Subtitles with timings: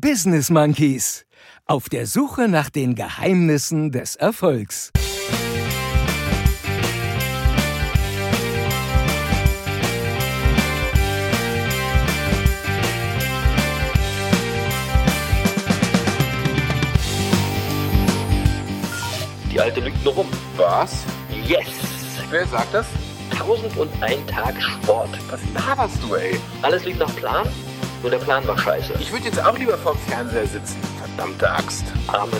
[0.00, 1.26] Business Monkeys.
[1.66, 4.92] Auf der Suche nach den Geheimnissen des Erfolgs.
[19.50, 20.28] Die alte lügt nur rum.
[20.56, 21.02] Was?
[21.44, 21.66] Yes!
[22.30, 22.86] Wer sagt das?
[23.32, 25.10] 1001 Tag Sport.
[25.28, 26.38] Was laberst du, ey?
[26.62, 27.48] Alles lief nach Plan,
[28.02, 28.94] nur der Plan war scheiße.
[29.00, 30.76] Ich würde jetzt auch lieber vorm Fernseher sitzen.
[30.98, 31.84] Verdammte Axt.
[32.08, 32.38] Amen.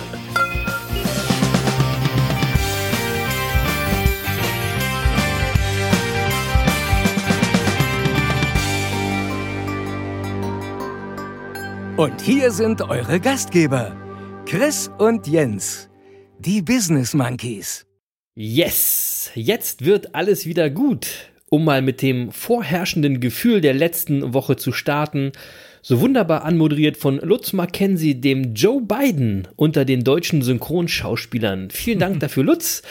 [11.96, 13.96] Und hier sind eure Gastgeber,
[14.46, 15.90] Chris und Jens,
[16.38, 17.87] die Business Monkeys.
[18.37, 21.27] Yes, jetzt wird alles wieder gut.
[21.51, 25.33] Um mal mit dem vorherrschenden Gefühl der letzten Woche zu starten,
[25.80, 31.71] so wunderbar anmoderiert von Lutz Mackenzie, dem Joe Biden unter den deutschen Synchronschauspielern.
[31.71, 32.82] Vielen Dank dafür, Lutz.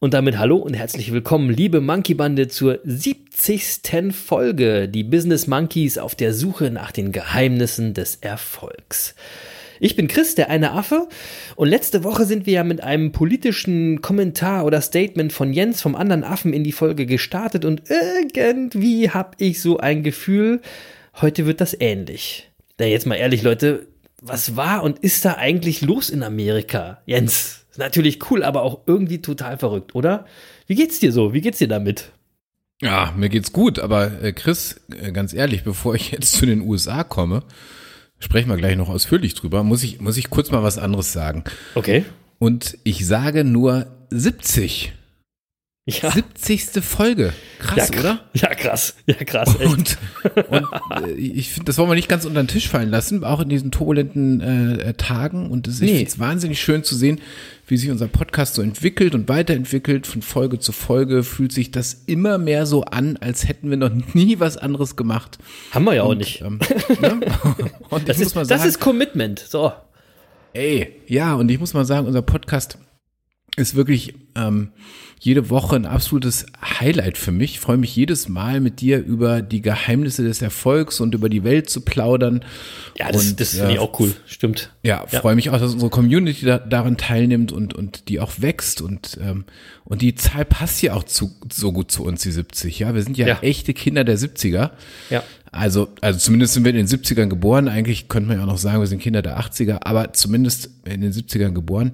[0.00, 4.12] Und damit hallo und herzlich willkommen, liebe Monkey Bande, zur 70.
[4.12, 9.14] Folge, die Business Monkeys auf der Suche nach den Geheimnissen des Erfolgs.
[9.80, 11.08] Ich bin Chris, der eine Affe,
[11.56, 15.96] und letzte Woche sind wir ja mit einem politischen Kommentar oder Statement von Jens vom
[15.96, 20.60] anderen Affen in die Folge gestartet und irgendwie habe ich so ein Gefühl,
[21.20, 22.50] heute wird das ähnlich.
[22.76, 23.86] Da jetzt mal ehrlich, Leute,
[24.20, 27.02] was war und ist da eigentlich los in Amerika?
[27.06, 30.26] Jens, natürlich cool, aber auch irgendwie total verrückt, oder?
[30.66, 31.34] Wie geht's dir so?
[31.34, 32.10] Wie geht's dir damit?
[32.80, 36.60] Ja, mir geht's gut, aber äh, Chris, äh, ganz ehrlich, bevor ich jetzt zu den
[36.62, 37.42] USA komme,
[38.24, 41.44] sprechen wir gleich noch ausführlich drüber, muss ich, muss ich kurz mal was anderes sagen.
[41.74, 42.04] Okay.
[42.38, 44.92] Und ich sage nur 70.
[45.86, 46.10] Ja.
[46.10, 46.82] 70.
[46.82, 47.34] Folge.
[47.58, 48.20] Krass, ja, oder?
[48.32, 48.96] Ja, krass.
[49.06, 49.54] Ja, krass.
[49.60, 49.70] Echt.
[49.70, 49.98] Und,
[50.48, 50.66] und
[51.06, 53.50] äh, ich finde, das wollen wir nicht ganz unter den Tisch fallen lassen, auch in
[53.50, 55.50] diesen turbulenten äh, Tagen.
[55.50, 55.96] Und es, ich Nee.
[55.98, 57.20] finde es wahnsinnig schön zu sehen,
[57.66, 60.06] wie sich unser Podcast so entwickelt und weiterentwickelt.
[60.06, 63.90] Von Folge zu Folge fühlt sich das immer mehr so an, als hätten wir noch
[64.14, 65.38] nie was anderes gemacht.
[65.70, 66.42] Haben wir ja auch Und, nicht.
[66.42, 66.60] Ähm,
[67.00, 67.20] ne?
[68.06, 69.38] Das ist, mal das sagen, ist Commitment.
[69.38, 69.72] So.
[70.52, 72.78] Ey, ja, und ich muss mal sagen, unser Podcast
[73.56, 74.68] ist wirklich ähm,
[75.20, 76.44] jede Woche ein absolutes
[76.80, 77.52] Highlight für mich.
[77.52, 81.44] Ich freue mich jedes Mal mit dir über die Geheimnisse des Erfolgs und über die
[81.44, 82.44] Welt zu plaudern.
[82.98, 84.12] Ja, das, Und, das finde ich äh, auch cool.
[84.26, 84.70] Stimmt.
[84.82, 85.20] Ja, Ja.
[85.20, 89.18] freue mich auch, dass unsere Community da, daran teilnimmt und, und die auch wächst und,
[89.22, 89.44] ähm,
[89.84, 92.78] und die Zahl passt ja auch zu, so gut zu uns, die 70.
[92.80, 93.38] Ja, wir sind ja, Ja.
[93.40, 94.72] echte Kinder der 70er.
[95.08, 95.22] Ja.
[95.52, 97.68] Also, also zumindest sind wir in den 70ern geboren.
[97.68, 101.00] Eigentlich könnte man ja auch noch sagen, wir sind Kinder der 80er, aber zumindest in
[101.00, 101.92] den 70ern geboren.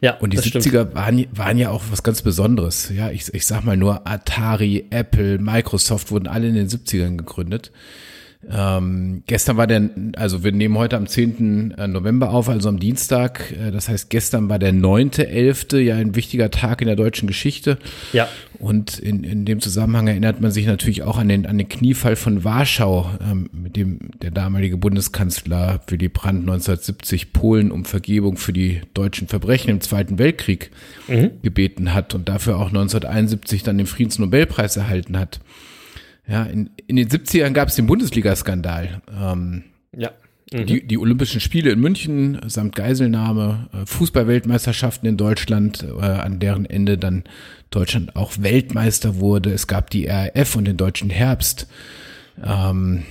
[0.00, 2.90] Ja, Und die das 70er waren, waren ja auch was ganz Besonderes.
[2.90, 7.70] Ja, ich, ich sag mal nur Atari, Apple, Microsoft wurden alle in den 70ern gegründet.
[8.50, 11.74] Ähm, gestern war der, also wir nehmen heute am 10.
[11.88, 13.52] November auf, also am Dienstag.
[13.52, 17.78] Äh, Das heißt, gestern war der 9.11., ja ein wichtiger Tag in der deutschen Geschichte.
[18.12, 18.28] Ja.
[18.58, 22.16] Und in, in dem Zusammenhang erinnert man sich natürlich auch an den, an den Kniefall
[22.16, 28.52] von Warschau, ähm, mit dem der damalige Bundeskanzler Willy Brandt 1970 Polen um Vergebung für
[28.52, 30.70] die deutschen Verbrechen im Zweiten Weltkrieg
[31.42, 35.40] gebeten hat und dafür auch 1971 dann den Friedensnobelpreis erhalten hat.
[36.26, 39.02] Ja, in, in den 70ern gab es den Bundesliga-Skandal.
[39.20, 39.64] Ähm,
[39.96, 40.10] Ja.
[40.52, 46.64] die, die Olympischen Spiele in München samt Geiselnahme, äh, Fußballweltmeisterschaften in Deutschland, äh, an deren
[46.66, 47.24] Ende dann
[47.70, 49.52] Deutschland auch Weltmeister wurde.
[49.52, 51.66] Es gab die RAF und den Deutschen Herbst.
[52.44, 53.02] Ähm,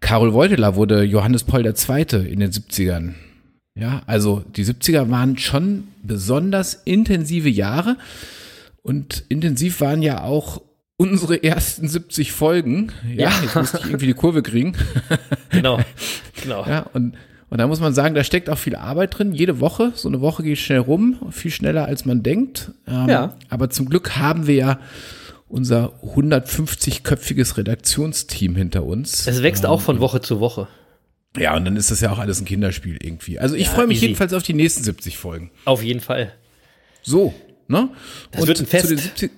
[0.00, 2.04] Karol Wojtyla wurde Johannes Paul II.
[2.26, 3.14] in den 70ern.
[3.74, 7.96] Ja, also die 70er waren schon besonders intensive Jahre
[8.82, 10.60] und intensiv waren ja auch
[10.96, 12.92] unsere ersten 70 Folgen.
[13.08, 13.42] Ja, Ja.
[13.42, 14.74] jetzt musste ich irgendwie die Kurve kriegen.
[15.50, 15.80] Genau.
[16.42, 16.64] Genau.
[16.66, 17.14] Ja, und,
[17.50, 19.32] und da muss man sagen, da steckt auch viel Arbeit drin.
[19.32, 22.70] Jede Woche, so eine Woche geht schnell rum, viel schneller als man denkt.
[22.88, 23.36] Ähm, Ja.
[23.50, 24.80] Aber zum Glück haben wir ja
[25.48, 29.26] unser 150-köpfiges Redaktionsteam hinter uns.
[29.26, 30.68] Es wächst auch von Woche zu Woche.
[31.36, 33.38] Ja, und dann ist das ja auch alles ein Kinderspiel irgendwie.
[33.38, 34.06] Also ich Ja, freue mich easy.
[34.06, 35.50] jedenfalls auf die nächsten 70 Folgen.
[35.66, 36.32] Auf jeden Fall.
[37.02, 37.34] So,
[37.68, 37.90] ne?
[38.32, 38.86] Das wird ein Fest.
[38.88, 39.30] Zu den 70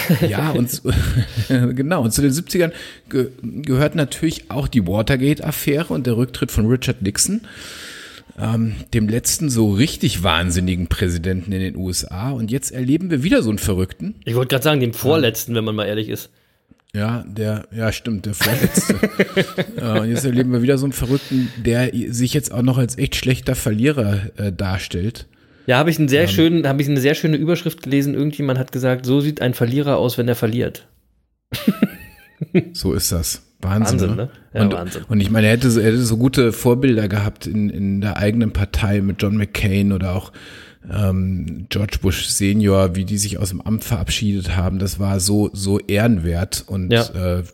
[0.28, 0.82] ja, und
[1.48, 2.72] genau, und zu den 70ern
[3.08, 7.42] ge gehört natürlich auch die Watergate-Affäre und der Rücktritt von Richard Nixon,
[8.38, 12.30] ähm, dem letzten so richtig wahnsinnigen Präsidenten in den USA.
[12.30, 14.14] Und jetzt erleben wir wieder so einen Verrückten.
[14.24, 16.30] Ich wollte gerade sagen, dem vorletzten, wenn man mal ehrlich ist.
[16.94, 18.94] Ja, der, ja, stimmt, der vorletzte.
[19.76, 22.98] äh, und jetzt erleben wir wieder so einen Verrückten, der sich jetzt auch noch als
[22.98, 25.26] echt schlechter Verlierer äh, darstellt.
[25.66, 28.14] Ja, habe ich einen sehr schönen, habe ich eine sehr schöne Überschrift gelesen.
[28.14, 30.86] Irgendjemand hat gesagt, so sieht ein Verlierer aus, wenn er verliert.
[32.72, 33.42] So ist das.
[33.60, 34.16] Wahnsinn, Wahnsinn, ne?
[34.24, 34.30] ne?
[34.54, 35.02] Ja, und, Wahnsinn.
[35.08, 38.16] und ich meine, er hätte, so- er hätte so gute Vorbilder gehabt in, in der
[38.16, 40.32] eigenen Partei mit John McCain oder auch
[40.92, 44.80] ähm, George Bush Senior, wie die sich aus dem Amt verabschiedet haben.
[44.80, 47.02] Das war so, so ehrenwert und Ja.
[47.38, 47.44] äh,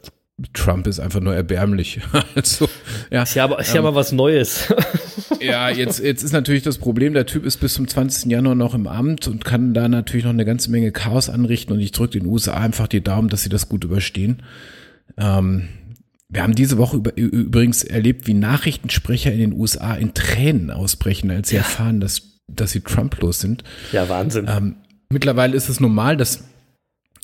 [0.52, 2.00] Trump ist einfach nur erbärmlich.
[2.35, 2.69] also,
[3.11, 3.23] ja.
[3.25, 4.73] Ist ja aber, ist ja mal was Neues.
[5.40, 8.29] Ja, jetzt, jetzt ist natürlich das Problem, der Typ ist bis zum 20.
[8.29, 11.81] Januar noch im Amt und kann da natürlich noch eine ganze Menge Chaos anrichten und
[11.81, 14.43] ich drücke den USA einfach die Daumen, dass sie das gut überstehen.
[15.17, 15.69] Ähm,
[16.29, 21.31] wir haben diese Woche über, übrigens erlebt, wie Nachrichtensprecher in den USA in Tränen ausbrechen,
[21.31, 23.62] als sie erfahren, dass, dass sie Trump los sind.
[23.93, 24.46] ja, Wahnsinn.
[24.49, 24.76] Ähm,
[25.11, 26.47] mittlerweile ist es normal, dass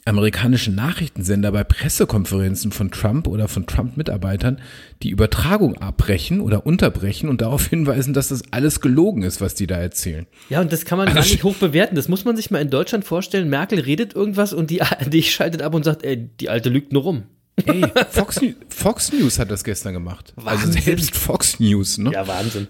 [0.07, 4.61] amerikanische Nachrichtensender bei Pressekonferenzen von Trump oder von Trump-Mitarbeitern
[5.03, 9.67] die Übertragung abbrechen oder unterbrechen und darauf hinweisen, dass das alles gelogen ist, was die
[9.67, 10.27] da erzählen.
[10.51, 11.97] Ja, und das kann man gar nicht hoch bewerten.
[11.97, 13.49] Das muss man sich mal in Deutschland vorstellen.
[13.49, 17.03] Merkel redet irgendwas und die, die schaltet ab und sagt, ey, die Alte lügt nur
[17.03, 17.23] rum.
[17.65, 20.35] Ey, Fox, Fox News hat das gestern gemacht.
[20.37, 20.83] Also Wahnsinn.
[20.83, 22.11] selbst Fox News, ne?
[22.13, 22.67] Ja, Wahnsinn.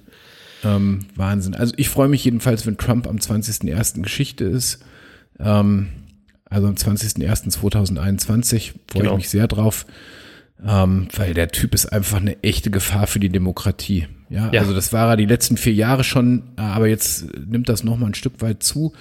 [0.62, 1.54] Ähm, Wahnsinn.
[1.54, 4.02] Also ich freue mich jedenfalls, wenn Trump am 20.01.
[4.02, 4.84] Geschichte ist.
[5.40, 5.88] Ähm,
[6.54, 9.12] also am 20.01.2021 freue Genau.
[9.12, 9.86] ich mich sehr drauf.
[10.66, 14.06] Ähm, weil der Typ ist einfach eine echte Gefahr für die Demokratie.
[14.30, 14.60] Ja, Ja.
[14.60, 18.14] also das war er die letzten vier Jahre schon, aber jetzt nimmt das nochmal ein
[18.14, 18.92] Stück weit zu.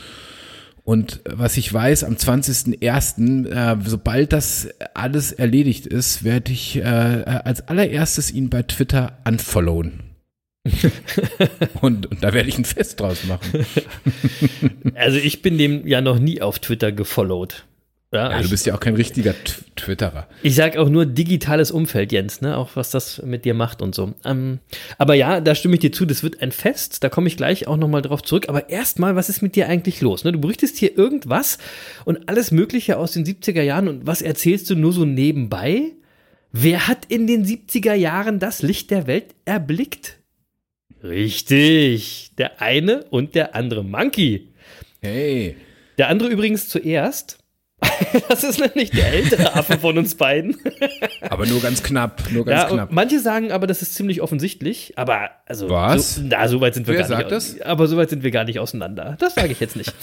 [0.83, 6.81] Und was ich weiß, am 20.01., äh, sobald das alles erledigt ist, werde ich äh,
[6.83, 10.01] als allererstes ihn bei Twitter unfollowen.
[11.81, 13.65] und, und da werde ich ein Fest draus machen.
[14.95, 17.65] Also ich bin dem ja noch nie auf Twitter gefollowt.
[18.13, 20.27] Ja, Ja, ich, du bist ja auch kein richtiger T Twitterer.
[20.43, 22.55] ich sag auch nur digitales Umfeld, Jens, ne?
[22.57, 24.13] Auch was das mit dir macht und so.
[24.23, 24.59] Ähm,
[24.99, 27.67] aber ja, da stimme ich dir zu, das wird ein Fest, da komme ich gleich
[27.67, 28.49] auch nochmal drauf zurück.
[28.49, 30.23] Aber erstmal, was ist mit dir eigentlich los?
[30.23, 30.31] Ne?
[30.31, 31.57] Du berichtest hier irgendwas
[32.05, 35.93] und alles Mögliche aus den 70er Jahren und was erzählst du nur so nebenbei?
[36.51, 40.19] Wer hat in den 70er Jahren das Licht der Welt erblickt?
[41.03, 44.47] Richtig, der eine und der andere Monkey.
[45.01, 45.57] Hey,
[45.97, 47.42] Der andere übrigens zuerst.
[48.29, 50.55] Das ist nämlich der ältere Affe von uns beiden.
[51.21, 52.91] aber nur ganz knapp, nur ganz Ja, knapp.
[52.91, 54.93] manche sagen aber, das ist ziemlich offensichtlich.
[54.97, 56.15] Aber also, Was?
[56.15, 57.31] So, na, so weit sind wir Wer gar sagt nicht.
[57.31, 57.61] das?
[57.61, 59.17] Aber so weit sind wir gar nicht auseinander.
[59.19, 59.93] Das sage ich jetzt nicht.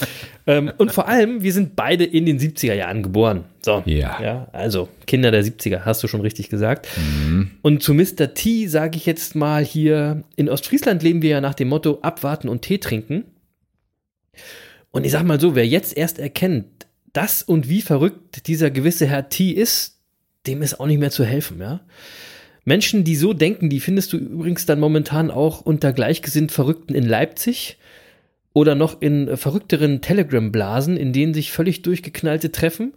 [0.47, 3.45] ähm, und vor allem, wir sind beide in den 70er Jahren geboren.
[3.63, 3.81] So.
[3.85, 4.21] Ja.
[4.21, 6.87] Ja, also Kinder der 70er, hast du schon richtig gesagt.
[6.97, 7.51] Mhm.
[7.61, 8.33] Und zu Mr.
[8.33, 12.49] T sage ich jetzt mal hier, in Ostfriesland leben wir ja nach dem Motto abwarten
[12.49, 13.23] und Tee trinken.
[14.91, 16.65] Und ich sag mal so, wer jetzt erst erkennt,
[17.13, 19.97] dass und wie verrückt dieser gewisse Herr T ist,
[20.47, 21.81] dem ist auch nicht mehr zu helfen, ja.
[22.63, 27.05] Menschen, die so denken, die findest du übrigens dann momentan auch unter gleichgesinnt Verrückten in
[27.07, 27.77] Leipzig
[28.53, 32.93] oder noch in äh, verrückteren Telegram-Blasen, in denen sich völlig durchgeknallte treffen,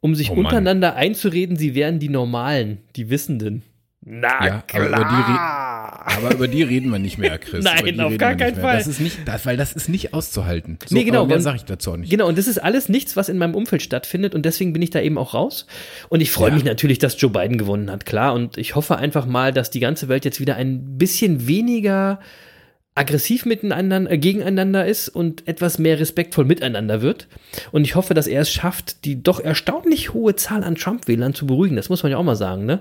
[0.00, 3.62] um sich Oh untereinander einzureden, sie wären die Normalen, die Wissenden.
[4.02, 7.64] Na Ja, aber über, die, re- aber über die reden wir nicht mehr, Chris.
[7.64, 8.56] Nein, Über die auf reden gar keinen.
[8.56, 8.76] Fall.
[8.78, 10.78] Das ist nicht, das, weil das ist nicht auszuhalten.
[10.86, 12.10] So, Nee, genau, aber mehr sage ich dazu auch nicht.
[12.10, 14.90] Genau, und das ist alles nichts, was in meinem Umfeld stattfindet und deswegen bin ich
[14.90, 15.66] da eben auch raus.
[16.08, 16.54] Und ich freue Ja.
[16.54, 18.34] mich natürlich, dass Joe Biden gewonnen hat, klar.
[18.34, 22.20] Und ich hoffe einfach mal, dass die ganze Welt jetzt wieder ein bisschen weniger
[22.94, 27.28] aggressiv miteinander, äh, gegeneinander ist und etwas mehr respektvoll miteinander wird.
[27.70, 31.46] Und ich hoffe, dass er es schafft, die doch erstaunlich hohe Zahl an Trump-Wählern zu
[31.46, 31.76] beruhigen.
[31.76, 32.80] Das muss man ja auch mal sagen, ne?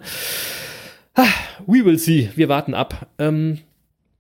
[1.16, 1.28] Ah,
[1.66, 2.30] We will see.
[2.36, 3.08] Wir warten ab.
[3.18, 3.60] Ähm,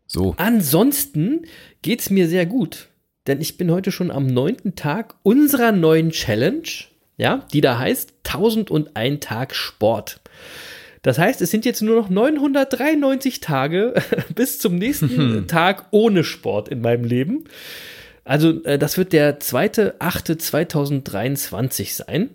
[0.08, 0.34] So.
[0.38, 1.46] Ansonsten
[1.82, 2.88] geht's mir sehr gut,
[3.28, 6.64] denn ich bin heute schon am neunten Tag unserer neuen Challenge,
[7.18, 10.22] ja, die da heißt 1001 Tag Sport.
[11.02, 13.94] Das heißt, es sind jetzt nur noch 993 Tage
[14.36, 17.44] bis zum nächsten Tag ohne Sport in meinem Leben.
[18.24, 22.30] Also, äh, das wird der 2.8.2023 sein.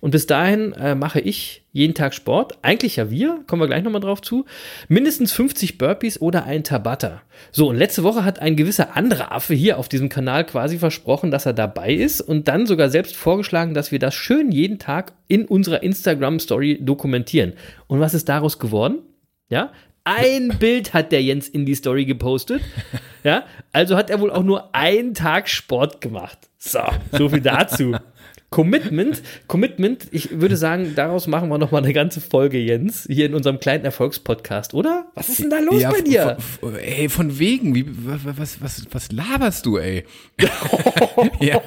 [0.00, 2.58] Und bis dahin äh, mache ich jeden Tag Sport.
[2.62, 4.44] Eigentlich ja wir, kommen wir gleich nochmal drauf zu.
[4.88, 7.22] Mindestens 50 Burpees oder ein Tabata.
[7.52, 11.30] So, und letzte Woche hat ein gewisser anderer Affe hier auf diesem Kanal quasi versprochen,
[11.30, 15.12] dass er dabei ist und dann sogar selbst vorgeschlagen, dass wir das schön jeden Tag
[15.28, 17.54] in unserer Instagram-Story dokumentieren.
[17.86, 18.98] Und was ist daraus geworden?
[19.48, 19.72] Ja,
[20.04, 22.62] ein Bild hat der Jens in die Story gepostet.
[23.22, 26.38] Ja, also hat er wohl auch nur einen Tag Sport gemacht.
[26.58, 26.80] So,
[27.12, 27.96] so viel dazu.
[28.50, 33.26] Commitment, Commitment, ich würde sagen, daraus machen wir noch mal eine ganze Folge, Jens, hier
[33.26, 35.06] in unserem kleinen Erfolgspodcast, oder?
[35.14, 36.36] Was ist denn da los Ja, bei dir?
[36.82, 40.04] Ey, von wegen, wie, was, was, was laberst du, ey?
[41.40, 41.62] ja.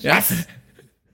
[0.00, 0.22] ja.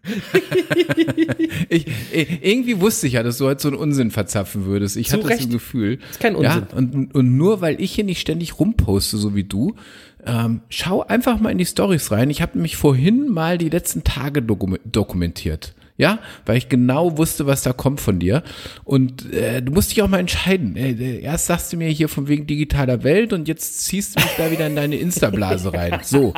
[1.69, 4.97] ich, irgendwie wusste ich ja, dass du heute so einen Unsinn verzapfen würdest.
[4.97, 5.45] Ich Zu hatte das Recht.
[5.45, 5.99] im Gefühl.
[6.11, 6.67] Ist kein Unsinn.
[6.71, 9.77] Ja, und, und nur weil ich hier nicht ständig rumposte, so wie du,
[10.25, 12.31] ähm, schau einfach mal in die Stories rein.
[12.31, 15.75] Ich habe nämlich vorhin mal die letzten Tage dokum dokumentiert.
[16.03, 18.43] Ja, weil ich genau wusste, was da kommt von dir.
[18.83, 20.75] Und äh, du musst dich auch mal entscheiden.
[20.75, 24.33] Äh, erst sagst du mir hier von wegen digitaler Welt und jetzt ziehst du mich
[24.37, 26.01] da wieder in deine Insta-Blase rein.
[26.03, 26.35] So.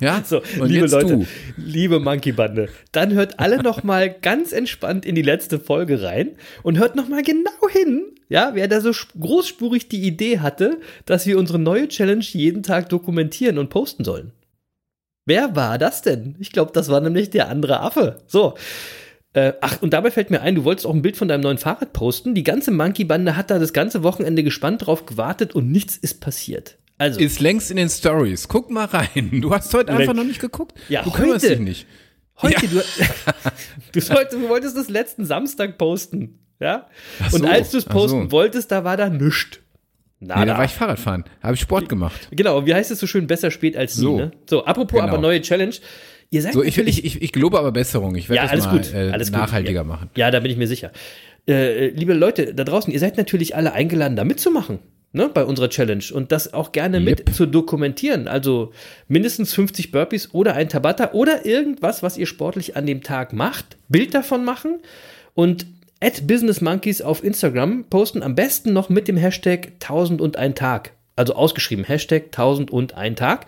[0.00, 1.26] Ja, So, und liebe jetzt Leute, du.
[1.56, 6.32] liebe Monkey Bande, dann hört alle noch mal ganz entspannt in die letzte Folge rein
[6.62, 10.78] und hört noch mal genau hin, ja, wer da so sp- großspurig die Idee hatte,
[11.06, 14.32] dass wir unsere neue Challenge jeden Tag dokumentieren und posten sollen.
[15.24, 16.36] Wer war das denn?
[16.38, 18.18] Ich glaube, das war nämlich der andere Affe.
[18.26, 18.54] So.
[19.36, 21.58] Äh, ach, und dabei fällt mir ein, du wolltest auch ein Bild von deinem neuen
[21.58, 22.34] Fahrrad posten.
[22.34, 26.78] Die ganze Monkey-Bande hat da das ganze Wochenende gespannt drauf gewartet und nichts ist passiert.
[26.96, 28.48] Also, Ist längst in den Stories.
[28.48, 29.40] Guck mal rein.
[29.42, 30.72] Du hast heute einfach noch nicht geguckt.
[30.88, 31.56] Ja, du kümmerst heute.
[31.56, 31.86] dich nicht.
[32.40, 32.80] Heute, du,
[33.92, 36.38] du, solltest, du wolltest das letzten Samstag posten.
[36.58, 36.86] Ja?
[37.20, 38.30] Ach Und so, als du es posten so.
[38.32, 39.58] wolltest, da war da nichts.
[40.18, 40.40] Nada.
[40.40, 41.24] Nee, da war ich Fahrradfahren.
[41.42, 42.28] Habe ich Sport gemacht.
[42.30, 44.02] genau, wie heißt es so schön, besser spät als nie.
[44.04, 44.16] So.
[44.16, 44.30] Ne?
[44.48, 45.12] So, apropos Genau.
[45.12, 45.74] aber neue Challenge.
[46.30, 48.14] Ihr seid So, ich, natürlich, ich, ich, ich gelobe aber Besserung.
[48.16, 49.40] Ich werde ja, das alles mal gut, äh, alles gut.
[49.40, 49.84] nachhaltiger ja.
[49.84, 50.10] machen.
[50.16, 50.90] Ja, da bin ich mir sicher.
[51.48, 54.80] Äh, liebe Leute da draußen, ihr seid natürlich alle eingeladen, da mitzumachen.
[55.12, 57.34] Ne, bei unserer Challenge und das auch gerne mit Yep.
[57.34, 58.28] zu dokumentieren.
[58.28, 58.72] Also
[59.08, 63.78] mindestens 50 Burpees oder ein Tabata oder irgendwas, was ihr sportlich an dem Tag macht.
[63.88, 64.80] Bild davon machen
[65.32, 65.64] und
[66.00, 68.22] at Business Monkeys auf Instagram posten.
[68.22, 70.92] Am besten noch mit dem Hashtag 1001 Tag.
[71.14, 73.46] Also ausgeschrieben, Hashtag 1001 Tag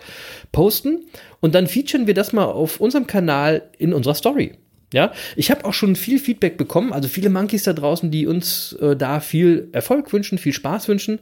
[0.51, 1.03] posten
[1.39, 4.53] und dann featuren wir das mal auf unserem Kanal in unserer Story.
[4.91, 8.73] Ja, ich habe auch schon viel Feedback bekommen, also viele Monkeys da draußen, die uns
[8.81, 11.19] äh, da viel Erfolg wünschen, viel Spaß wünschen.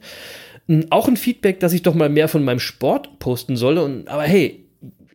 [0.68, 3.82] Ähm, Auch ein Feedback, dass ich doch mal mehr von meinem Sport posten solle.
[3.84, 4.64] Und, aber hey,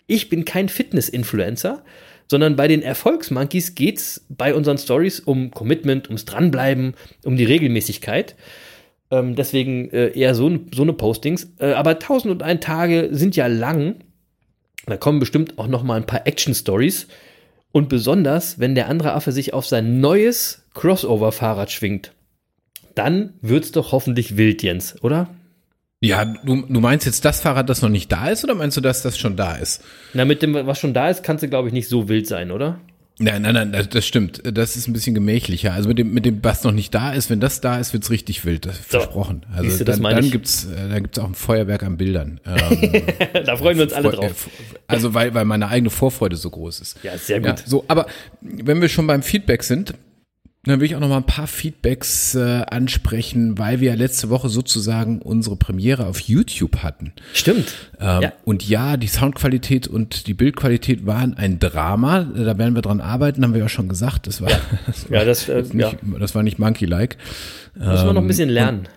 [0.06, 1.84] ich bin kein Fitness-Influencer,
[2.28, 6.94] sondern bei den Erfolgsmonkeys geht's bei unseren Stories um Commitment, ums Dranbleiben,
[7.26, 8.36] um die Regelmäßigkeit.
[9.12, 11.54] Ähm, deswegen äh, eher so, so eine Postings.
[11.60, 13.96] Äh, aber 1001 Tage sind ja lang.
[14.86, 17.08] Da kommen bestimmt auch noch mal ein paar Action-Stories.
[17.72, 22.13] Und besonders, wenn der andere Affe sich auf sein neues Crossover-Fahrrad schwingt.
[22.96, 25.30] Dann wird's doch hoffentlich wild, Jens, oder?
[26.00, 28.82] Ja, du, du meinst jetzt das Fahrrad, das noch nicht da ist, oder meinst du,
[28.82, 29.82] dass das schon da ist?
[30.13, 32.52] Na, mit dem, was schon da ist, kannst du, glaube ich, nicht so wild sein,
[32.52, 32.80] oder?
[33.24, 34.42] Nein, nein, nein, das, stimmt.
[34.44, 35.74] Das ist ein bisschen gemächlicher.
[35.74, 38.10] Also mit dem, mit dem, was noch nicht da ist, wenn das da ist, wird's
[38.10, 38.65] richtig wild.
[38.65, 39.46] Das ist versprochen.
[39.51, 42.39] Also siehst du, das dann, dann gibt's, äh, dann gibt's auch ein Feuerwerk an Bildern.
[43.34, 44.50] Ähm, da freuen wir uns alle Vor- äh, drauf.
[44.88, 46.98] Also weil, weil meine eigene Vorfreude so groß ist.
[47.03, 47.63] Ja, sehr Ja, gut.
[47.65, 48.08] so, aber
[48.42, 49.94] wenn wir schon beim Feedback sind,
[50.65, 54.29] dann will ich auch noch mal ein paar Feedbacks äh, ansprechen, weil wir ja letzte
[54.29, 57.12] Woche sozusagen unsere Premiere auf YouTube hatten.
[57.34, 57.74] Stimmt.
[58.00, 58.34] Ähm, Ja.
[58.46, 62.22] Und ja, die Soundqualität und die Bildqualität waren ein Drama.
[62.22, 64.27] Da werden wir dran arbeiten, haben wir ja schon gesagt.
[64.27, 64.50] Das war,
[64.88, 67.17] das war, Ja, das, äh, nicht, das war nicht Monkey-like.
[67.75, 68.79] Müssen wir noch ein bisschen lernen.
[68.79, 68.89] Und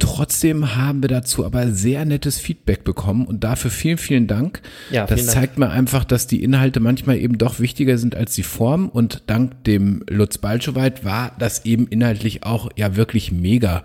[0.00, 4.62] trotzdem haben wir dazu aber sehr nettes Feedback bekommen und dafür vielen, vielen Dank.
[4.90, 5.38] Ja, das vielen Dank.
[5.38, 9.24] zeigt mir einfach, dass die Inhalte manchmal eben doch wichtiger sind als die Form und
[9.26, 13.84] dank dem Lutz Balschowait war das eben inhaltlich auch ja wirklich mega.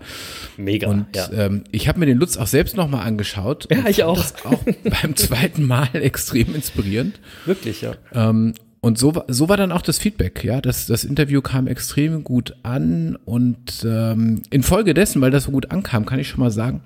[0.56, 0.88] Mega.
[0.88, 1.30] Und ja.
[1.32, 3.68] ähm, ich habe mir den Lutz auch selbst nochmal angeschaut.
[3.70, 4.16] Ja, und ich auch.
[4.16, 4.62] Das auch
[5.02, 7.20] beim zweiten Mal extrem inspirierend.
[7.44, 7.92] Wirklich, ja.
[8.14, 10.60] Ähm, und so, war- so war dann auch das Feedback, ja.
[10.60, 16.04] Das, das Interview kam extrem gut an und ähm, infolgedessen, weil das so gut ankam,
[16.04, 16.82] kann ich schon mal sagen,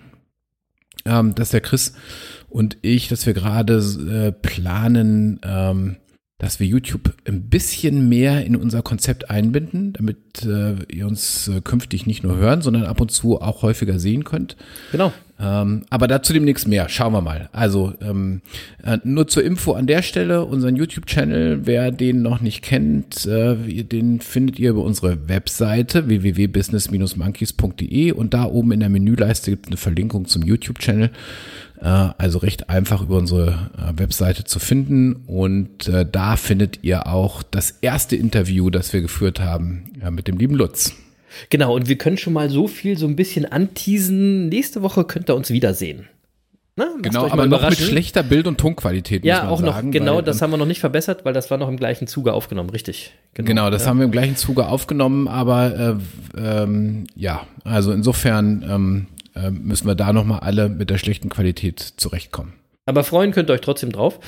[1.07, 1.95] ähm, dass der Chris
[2.49, 5.97] und ich, dass wir gerade äh, planen, ähm,
[6.39, 11.63] dass wir YouTube ein bisschen mehr in unser Konzept einbinden, damit äh, ihr uns äh,
[11.63, 14.55] künftig nicht nur hören, sondern ab und zu auch häufiger sehen könnt.
[14.93, 15.15] Genau.
[15.39, 16.89] Ähm, aber dazu demnächst mehr.
[16.89, 17.49] Schauen wir mal.
[17.53, 18.41] Also ähm,
[18.83, 23.85] äh, nur zur Info an der Stelle, unseren YouTube-Channel, wer den noch nicht kennt, äh,
[23.85, 29.71] den findet ihr über unsere Webseite www.business-monkeys.de und da oben in der Menüleiste gibt es
[29.71, 31.11] eine Verlinkung zum YouTube-Channel.
[31.81, 31.87] Äh,
[32.19, 37.43] also recht einfach über unsere äh, Webseite zu finden und äh, da findet ihr auch
[37.43, 40.95] das erste Interview, das wir geführt haben ja, mit dem lieben Lutz.
[41.51, 44.49] Genau, und wir können schon mal so viel so ein bisschen anteasen.
[44.49, 46.09] Nächste Woche könnt ihr uns wiedersehen.
[46.79, 49.87] Na, Genau, aber noch mit schlechter Bild- und Tonqualität, muss Ja, auch sagen.
[49.89, 52.07] noch, genau, weil, das haben wir noch nicht verbessert, weil das war noch im gleichen
[52.07, 53.15] Zuge aufgenommen, richtig.
[53.33, 55.99] Genau, das haben wir im gleichen Zuge aufgenommen, aber
[56.37, 59.16] äh, ähm, ja, also insofern ähm, äh,
[59.51, 62.55] müssen wir da nochmal alle mit der schlechten Qualität zurechtkommen.
[62.87, 64.21] Aber freuen könnt ihr euch trotzdem drauf.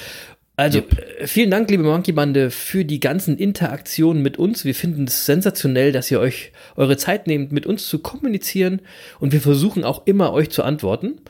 [0.59, 4.65] Also, äh, vielen Dank, liebe Monkey Bande, für die ganzen Interaktionen mit uns.
[4.65, 8.81] Wir finden es sensationell, dass ihr euch eure Zeit nehmt, mit uns zu kommunizieren.
[9.21, 11.21] Und wir versuchen auch immer, euch zu antworten.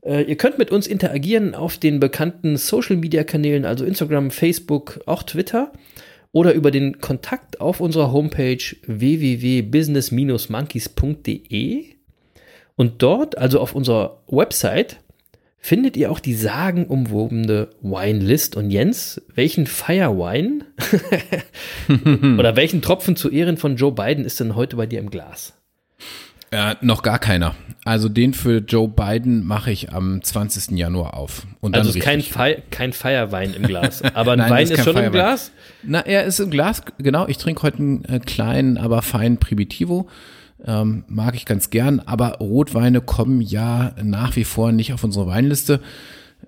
[0.00, 5.00] Äh, ihr könnt mit uns interagieren auf den bekannten Social Media Kanälen, also Instagram, Facebook,
[5.04, 5.72] auch Twitter.
[6.32, 11.84] Oder über den Kontakt auf unserer Homepage www.business-monkeys.de.
[12.80, 15.00] Und dort, also auf unserer Website,
[15.62, 18.56] Findet ihr auch die sagenumwobene Wine-List?
[18.56, 20.64] Und Jens, welchen Firewine
[22.38, 25.52] oder welchen Tropfen zu Ehren von Joe Biden ist denn heute bei dir im Glas?
[26.50, 27.54] Äh, noch gar keiner.
[27.84, 30.78] Also den für Joe Biden mache ich am 20.
[30.78, 31.46] Januar auf.
[31.60, 32.22] Und dann Also ist kein.
[32.22, 35.12] Fi kein Feierwein im Glas, aber ein Nein, Wein ist ist schon im Feierwein.
[35.12, 35.52] Glas?
[35.82, 37.28] Na, er ist im Glas, genau.
[37.28, 40.08] Ich trinke heute einen äh, kleinen, aber feinen Primitivo.
[40.66, 45.26] Ähm, mag ich ganz gern, aber Rotweine kommen ja nach wie vor nicht auf unsere
[45.26, 45.80] Weinliste,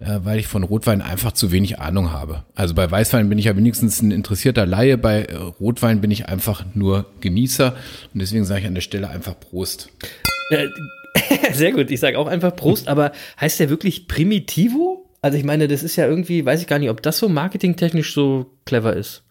[0.00, 2.44] äh, weil ich von Rotwein einfach zu wenig Ahnung habe.
[2.54, 6.28] Also bei Weißwein bin ich ja wenigstens ein interessierter Laie, bei äh, Rotwein bin ich
[6.28, 7.74] einfach nur Genießer
[8.12, 9.88] und deswegen sage ich an der Stelle einfach Prost.
[11.52, 15.06] Sehr gut, ich sage auch einfach Prost, aber heißt der wirklich Primitivo?
[15.22, 18.12] Also ich meine, das ist ja irgendwie, weiß ich gar nicht, ob das so marketingtechnisch
[18.12, 19.22] so clever ist.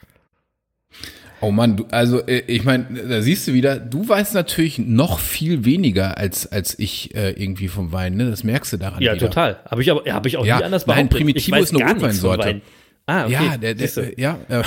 [1.41, 5.19] Oh Mann, du, also äh, ich meine, da siehst du wieder, du weißt natürlich noch
[5.19, 8.29] viel weniger als als ich äh, irgendwie vom Wein, ne?
[8.29, 9.27] Das merkst du daran Ja, wieder.
[9.27, 9.59] total.
[9.69, 11.17] Habe ich aber habe ich auch Ja, nie anders nein, behauptet.
[11.17, 12.45] Primitivo ich weiß ist eine Rotweinsorte.
[12.47, 12.61] Wein.
[13.07, 13.33] Ah, okay.
[13.33, 14.37] Ja, der, der, ja.
[14.49, 14.63] Äh,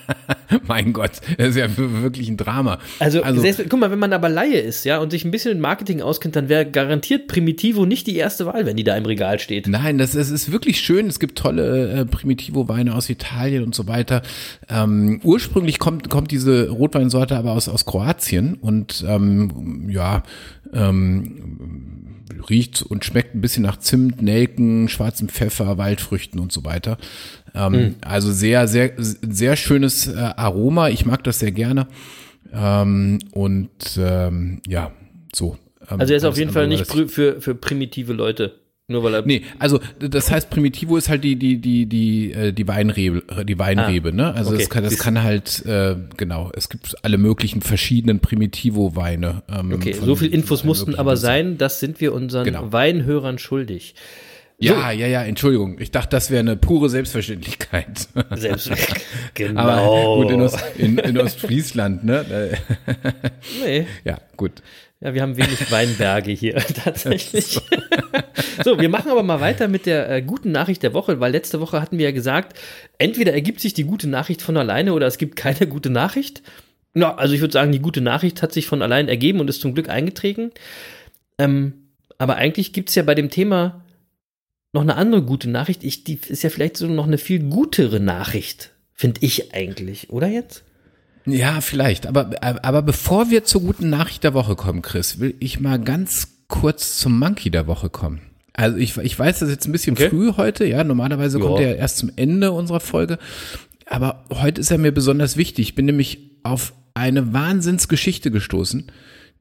[0.66, 2.78] mein Gott, das ist ja wirklich ein Drama.
[2.98, 5.60] Also, selbst, guck mal, wenn man aber Laie ist, ja, und sich ein bisschen mit
[5.60, 9.38] Marketing auskennt, dann wäre garantiert Primitivo nicht die erste Wahl, wenn die da im Regal
[9.38, 9.66] steht.
[9.68, 11.06] Nein, das, das ist wirklich schön.
[11.06, 14.22] Es gibt tolle äh, Primitivo-Weine aus Italien und so weiter.
[14.68, 20.22] Ähm, ursprünglich kommt, kommt diese Rotweinsorte aber aus, aus Kroatien und ähm, ja,
[20.72, 26.98] ähm, riecht und schmeckt ein bisschen nach Zimt, Nelken, schwarzem Pfeffer, Waldfrüchten und so weiter.
[27.54, 30.88] Ähm, Also sehr, sehr, sehr schönes äh, Aroma.
[30.88, 31.86] Ich mag das sehr gerne.
[32.52, 34.92] Ähm, und ähm, ja,
[35.34, 35.56] so.
[35.90, 38.54] Ähm, Also er ist auf jeden Fall nicht für, für primitive Leute.
[38.88, 39.22] Nur weil er.
[39.24, 43.56] Nee, also das heißt Primitivo ist halt die die die die äh, die Weinrebe die
[43.58, 44.34] Weinrebe, ne?
[44.34, 44.62] Also Ah, okay.
[44.62, 49.44] das kann das kann halt äh, genau, es gibt alle möglichen verschiedenen Primitivo Weine.
[49.48, 52.72] Ähm, Okay, so viel Infos mussten aber sein, das sind wir unseren Genau.
[52.72, 53.94] Weinhörern schuldig.
[54.62, 55.78] Ja, ja, ja, Entschuldigung.
[55.80, 58.08] Ich dachte, das wäre eine pure Selbstverständlichkeit.
[58.34, 58.70] Selbst.
[59.34, 59.60] genau.
[59.60, 62.24] Aber gut, in, Ost, in, in Ostfriesland, ne?
[63.64, 63.86] Nee.
[64.04, 64.62] Ja, gut.
[65.00, 66.54] Ja, wir haben wenig Weinberge hier
[66.84, 67.60] tatsächlich.
[68.64, 71.58] so, wir machen aber mal weiter mit der äh, guten Nachricht der Woche, weil letzte
[71.58, 72.56] Woche hatten wir ja gesagt,
[72.98, 76.42] entweder ergibt sich die gute Nachricht von alleine oder es gibt keine gute Nachricht.
[76.94, 79.60] Ja, also ich würde sagen, die gute Nachricht hat sich von allein ergeben und ist
[79.60, 80.52] zum Glück eingetreten.
[81.36, 81.72] Ähm,
[82.18, 83.82] aber eigentlich gibt es ja bei dem Thema
[84.72, 85.84] noch eine andere gute Nachricht.
[85.84, 90.26] Ich, die ist ja vielleicht so noch eine viel gutere Nachricht, finde ich eigentlich, oder
[90.28, 90.64] jetzt?
[91.26, 92.06] Ja, vielleicht.
[92.06, 96.28] Aber, aber bevor wir zur guten Nachricht der Woche kommen, Chris, will ich mal ganz
[96.48, 98.20] kurz zum Monkey der Woche kommen.
[98.54, 100.10] Also ich, ich weiß, das ist jetzt ein bisschen Okay.
[100.10, 100.64] früh heute.
[100.66, 101.44] Ja, normalerweise Ja.
[101.44, 103.18] kommt er erst zum Ende unserer Folge.
[103.86, 105.68] Aber heute ist er mir besonders wichtig.
[105.68, 108.90] Ich bin nämlich auf eine Wahnsinnsgeschichte gestoßen,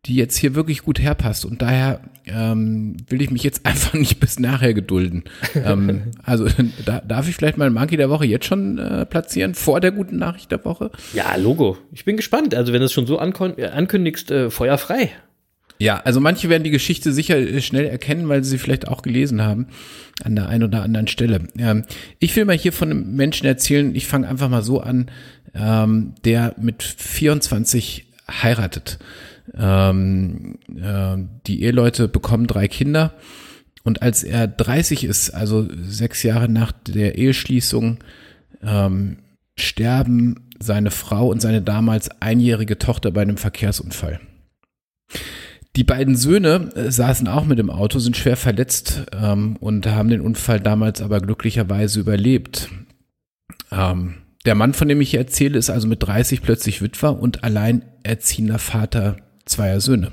[0.06, 1.46] die jetzt hier wirklich gut herpasst.
[1.46, 5.24] Und daher ähm, will ich mich jetzt einfach nicht bis nachher gedulden.
[5.56, 6.48] ähm, also
[6.86, 9.92] da, darf ich vielleicht mal einen Monkey der Woche jetzt schon äh, platzieren, vor der
[9.92, 10.92] guten Nachricht der Woche?
[11.14, 11.78] Ja, Logo.
[11.92, 12.56] Ich bin gespannt.
[12.56, 15.12] Also wenn du es schon so äh, ankündigst, äh, Feuer frei.
[15.82, 19.42] Ja, also manche werden die Geschichte sicher äh, schnell erkennen, weil sie vielleicht auch gelesen
[19.42, 19.68] haben
[20.24, 21.48] an der einen oder anderen Stelle.
[21.58, 21.86] Ähm,
[22.20, 25.10] ich will mal hier von einem Menschen erzählen, ich fange einfach mal so an,
[25.56, 29.00] ähm, der mit 24 heiratet.
[29.54, 33.14] Ähm, äh, die Eheleute bekommen drei Kinder
[33.84, 37.98] und als er 30 ist, also sechs Jahre nach der Eheschließung,
[38.62, 39.18] ähm,
[39.56, 44.20] sterben seine Frau und seine damals einjährige Tochter bei einem Verkehrsunfall.
[45.76, 50.10] Die beiden Söhne äh, saßen auch mit im Auto, sind schwer verletzt ähm, und haben
[50.10, 52.70] den Unfall damals aber glücklicherweise überlebt.
[53.72, 57.44] Ähm, der Mann, von dem ich hier erzähle, ist also mit 30 plötzlich Witwer und
[57.44, 59.18] alleinerziehender Vater
[59.52, 60.12] zweier Söhne.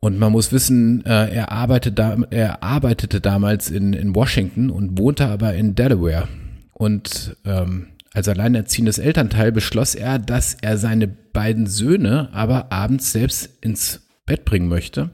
[0.00, 4.98] Und man muss wissen, äh, er, arbeitet da, er arbeitete damals in, in Washington und
[4.98, 6.28] wohnte aber in Delaware.
[6.74, 13.48] Und ähm, als alleinerziehendes Elternteil beschloss er, dass er seine beiden Söhne aber abends selbst
[13.62, 15.10] ins Bett bringen möchte.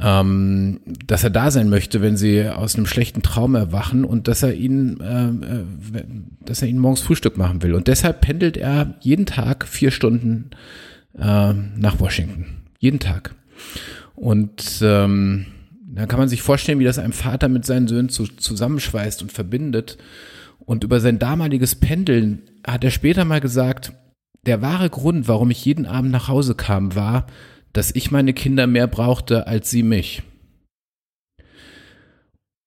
[0.00, 4.42] Ähm, dass er da sein möchte, wenn sie aus einem schlechten Traum erwachen und dass
[4.42, 6.04] er ihnen, äh, äh,
[6.44, 7.74] dass er ihnen morgens Frühstück machen will.
[7.74, 10.50] Und deshalb pendelt er jeden Tag vier Stunden
[11.18, 12.46] äh, nach Washington.
[12.78, 13.34] Jeden Tag.
[14.14, 15.46] Und ähm,
[15.94, 19.32] da kann man sich vorstellen, wie das einem Vater mit seinen Söhnen zu, zusammenschweißt und
[19.32, 19.98] verbindet.
[20.60, 23.92] Und über sein damaliges Pendeln hat er später mal gesagt,
[24.46, 27.26] der wahre Grund, warum ich jeden Abend nach Hause kam, war,
[27.72, 30.22] dass ich meine Kinder mehr brauchte als sie mich.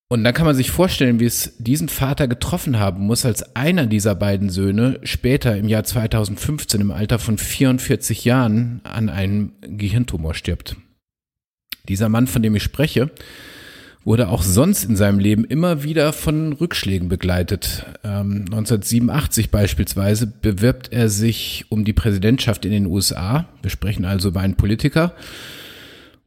[0.07, 3.87] Und dann kann man sich vorstellen, wie es diesen Vater getroffen haben muss, als einer
[3.87, 10.35] dieser beiden Söhne später im Jahr 2015 im Alter von 44 Jahren an einem Gehirntumor
[10.35, 10.75] stirbt.
[11.89, 13.09] Dieser Mann, von dem ich spreche,
[14.03, 17.87] wurde auch sonst in seinem Leben immer wieder von Rückschlägen begleitet.
[18.03, 23.47] Ähm, 1987 beispielsweise bewirbt er sich um die Präsidentschaft in den USA.
[23.63, 25.13] Wir sprechen also über einen Politiker.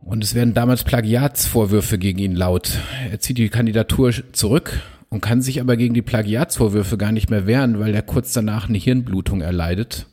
[0.01, 2.79] Und es werden damals Plagiatsvorwürfe gegen ihn laut.
[3.11, 4.81] Er zieht die Kandidatur zurück
[5.11, 8.69] und kann sich aber gegen die Plagiatsvorwürfe gar nicht mehr wehren, weil er kurz danach
[8.69, 10.07] eine Hirnblutung erleidet,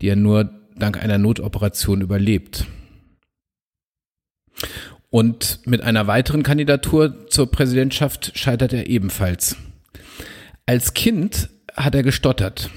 [0.00, 2.66] die er nur dank einer Notoperation überlebt.
[5.10, 9.56] Und mit einer weiteren Kandidatur zur Präsidentschaft scheitert er ebenfalls.
[10.66, 12.70] Als Kind hat er gestottert.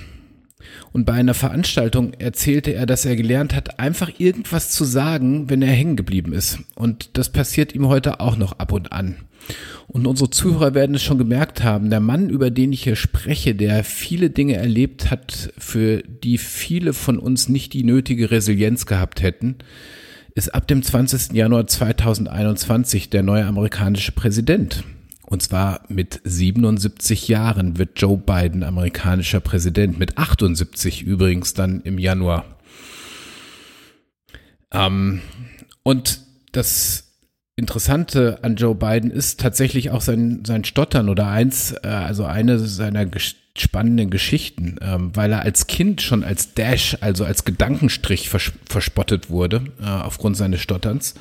[0.94, 5.64] Und bei einer Veranstaltung erzählte er, dass er gelernt hat, einfach irgendwas zu sagen, wenn
[5.64, 6.60] er hängen geblieben ist.
[6.76, 9.18] Und das passiert ihm heute auch noch ab und an.
[9.88, 13.56] Und unsere Zuhörer werden es schon gemerkt haben, der Mann, über den ich hier spreche,
[13.56, 19.22] der viele Dinge erlebt hat, für die viele von uns nicht die nötige Resilienz gehabt
[19.22, 19.56] hätten,
[20.36, 21.34] ist ab dem 20.
[21.34, 24.84] Januar 2021 der neue amerikanische Präsident.
[25.34, 31.98] Und zwar mit 77 Jahren wird Joe Biden amerikanischer Präsident, mit 78 übrigens dann im
[31.98, 32.46] Januar.
[34.72, 35.22] Ähm,
[35.82, 36.20] und
[36.52, 37.16] das
[37.56, 42.60] Interessante an Joe Biden ist tatsächlich auch sein, sein Stottern oder eins, äh, also eine
[42.60, 43.08] seiner
[43.58, 49.32] spannenden Geschichten, ähm, weil er als Kind schon als Dash, also als Gedankenstrich vers verspottet
[49.32, 51.16] wurde äh, aufgrund seines Stotterns.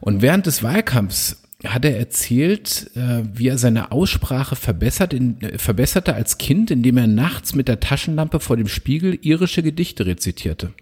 [0.00, 5.58] Und während des Wahlkampfs hat er erzählt, äh, wie er seine Aussprache verbessert in, äh,
[5.58, 10.72] verbesserte als Kind, indem er nachts mit der Taschenlampe vor dem Spiegel irische Gedichte rezitierte.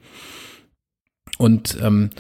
[1.39, 2.11] Und ähm,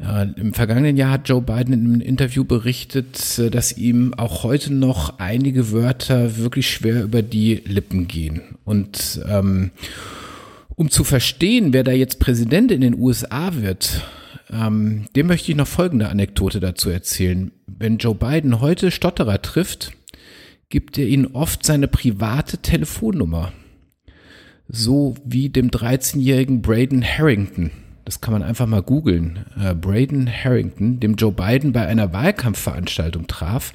[0.00, 4.42] äh, Im vergangenen Jahr hat Joe Biden in einem Interview berichtet, äh, dass ihm auch
[4.42, 8.42] heute noch einige Wörter wirklich schwer über die Lippen gehen.
[8.64, 9.70] Und ähm,
[10.74, 14.02] um zu verstehen, wer da jetzt Präsident in den USA wird,
[14.50, 17.52] ähm, dem möchte ich noch folgende Anekdote dazu erzählen.
[17.66, 19.92] Wenn Joe Biden heute Stotterer trifft,
[20.68, 23.52] gibt er ihnen oft seine private Telefonnummer.
[24.68, 27.70] So wie dem 13-jährigen Braden Harrington
[28.06, 33.26] das kann man einfach mal googeln, äh, Braden Harrington, dem Joe Biden bei einer Wahlkampfveranstaltung
[33.26, 33.72] traf.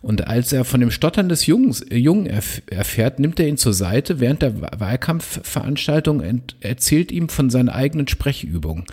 [0.00, 3.58] Und als er von dem Stottern des Jungs, äh, Jungen erf erfährt, nimmt er ihn
[3.58, 8.86] zur Seite während der Wahlkampfveranstaltung und erzählt ihm von seinen eigenen Sprechübungen.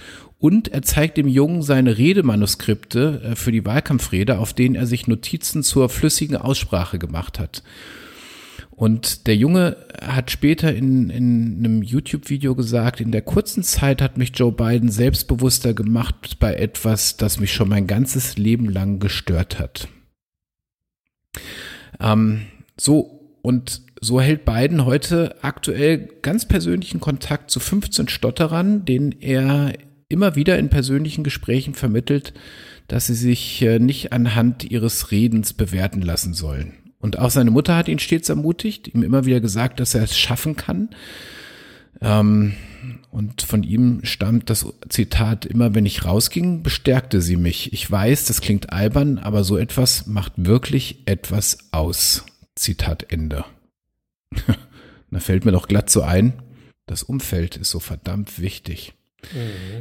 [0.43, 5.07] Und er zeigt dem Jungen seine Redemanuskripte äh, für die Wahlkampfrede, auf denen er sich
[5.07, 7.63] Notizen zur flüssigen Aussprache gemacht hat.
[8.69, 14.17] Und der Junge hat später in, in einem YouTube-Video gesagt, in der kurzen Zeit hat
[14.17, 19.59] mich Joe Biden selbstbewusster gemacht bei etwas, das mich schon mein ganzes Leben lang gestört
[19.59, 19.87] hat.
[22.01, 29.13] Ähm, so, und so hält Biden heute aktuell ganz persönlichen Kontakt zu 15 Stotterern, denen
[29.21, 29.71] er
[30.13, 32.33] immer wieder in persönlichen Gesprächen vermittelt,
[32.87, 36.73] dass sie sich äh, nicht anhand ihres Redens bewerten lassen sollen.
[36.99, 40.17] Und auch seine Mutter hat ihn stets ermutigt, ihm immer wieder gesagt, dass er es
[40.17, 40.89] schaffen kann.
[41.99, 42.53] Ähm,
[43.11, 47.73] und von ihm stammt das Zitat, immer wenn ich rausging, bestärkte sie mich.
[47.73, 52.25] Ich weiß, das klingt albern, aber so etwas macht wirklich etwas aus.
[52.55, 53.45] Zitat Ende.
[55.11, 56.33] da fällt mir doch glatt so ein,
[56.85, 58.93] das Umfeld ist so verdammt wichtig.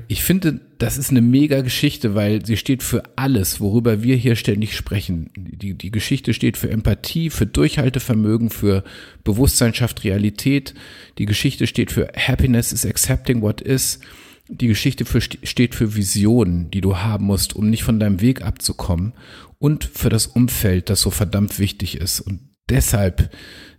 [0.09, 4.37] Ich finde, das ist eine mega Geschichte, weil sie steht für alles, worüber wir hier
[4.37, 5.31] ständig sprechen.
[5.37, 8.85] Die, die Geschichte steht für Empathie, für Durchhaltevermögen, für
[9.24, 10.74] Bewusstsein schafft Realität.
[11.18, 14.00] Die Geschichte steht für Happiness is accepting what is.
[14.48, 18.42] Die Geschichte für, steht für Visionen, die du haben musst, um nicht von deinem Weg
[18.42, 19.12] abzukommen.
[19.59, 22.20] Und für das Umfeld, das so verdammt wichtig ist.
[22.20, 23.31] Und deshalb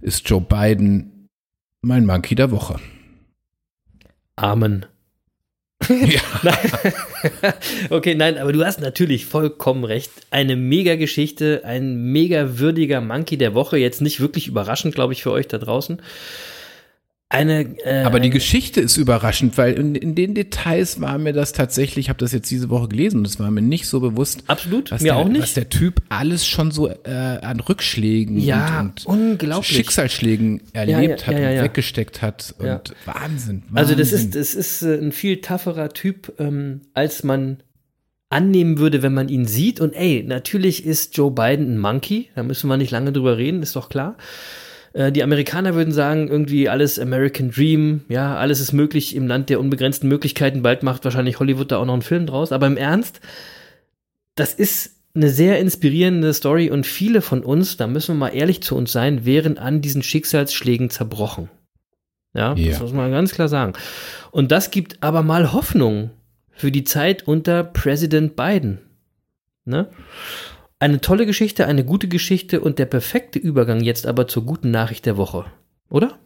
[0.01, 1.29] ist Joe Biden
[1.81, 2.79] mein Monkey der Woche.
[4.35, 4.85] Amen.
[5.89, 6.21] Ja.
[7.89, 10.11] okay, nein, aber du hast natürlich vollkommen recht.
[10.31, 13.77] Eine mega Geschichte, ein mega würdiger Monkey der Woche.
[13.77, 16.01] Jetzt nicht wirklich überraschend, glaube ich, für euch da draußen.
[17.33, 21.51] Eine, äh, Aber die Geschichte ist überraschend, weil in, in, den Details war mir das
[21.51, 24.43] tatsächlich, ich habe das jetzt diese Woche gelesen und es war mir nicht so bewusst.
[24.45, 25.41] Absolut, mir der, auch nicht.
[25.41, 29.77] Was der Typ alles schon so äh, an Rückschlägen ja, und, und unglaublich.
[29.77, 32.53] Schicksalsschlägen erlebt ja, ja, ja, hat und weggesteckt hat.
[32.59, 33.63] Und Wahnsinn, Wahnsinn.
[33.73, 37.63] Also das ist, das ist äh, ein viel tougherer Typ, ähm, als man
[38.29, 39.79] annehmen würde, wenn man ihn sieht.
[39.79, 43.63] Und ey, natürlich ist Joe Biden ein Monkey, da müssen wir nicht lange drüber reden,
[43.63, 44.17] ist doch klar.
[44.93, 49.49] Äh, die Amerikaner würden sagen, irgendwie alles American Dream, ja, alles ist möglich im Land
[49.49, 50.61] der unbegrenzten Möglichkeiten.
[50.61, 52.51] Bald macht wahrscheinlich Hollywood da auch noch einen Film draus.
[52.51, 53.19] Aber im Ernst,
[54.35, 58.63] das ist eine sehr inspirierende Story und viele von uns, da müssen wir mal ehrlich
[58.63, 61.49] zu uns sein, wären an diesen Schicksalsschlägen zerbrochen.
[62.33, 62.71] Ja, ja.
[62.71, 63.73] das muss man ganz klar sagen.
[64.31, 66.09] Und das gibt aber mal Hoffnung
[66.51, 68.79] für die Zeit unter Präsident Biden.
[69.65, 69.87] Ne?
[70.83, 75.05] Eine tolle Geschichte, eine gute Geschichte und der perfekte Übergang jetzt aber zur guten Nachricht
[75.05, 75.45] der Woche.
[75.89, 76.19] Oder?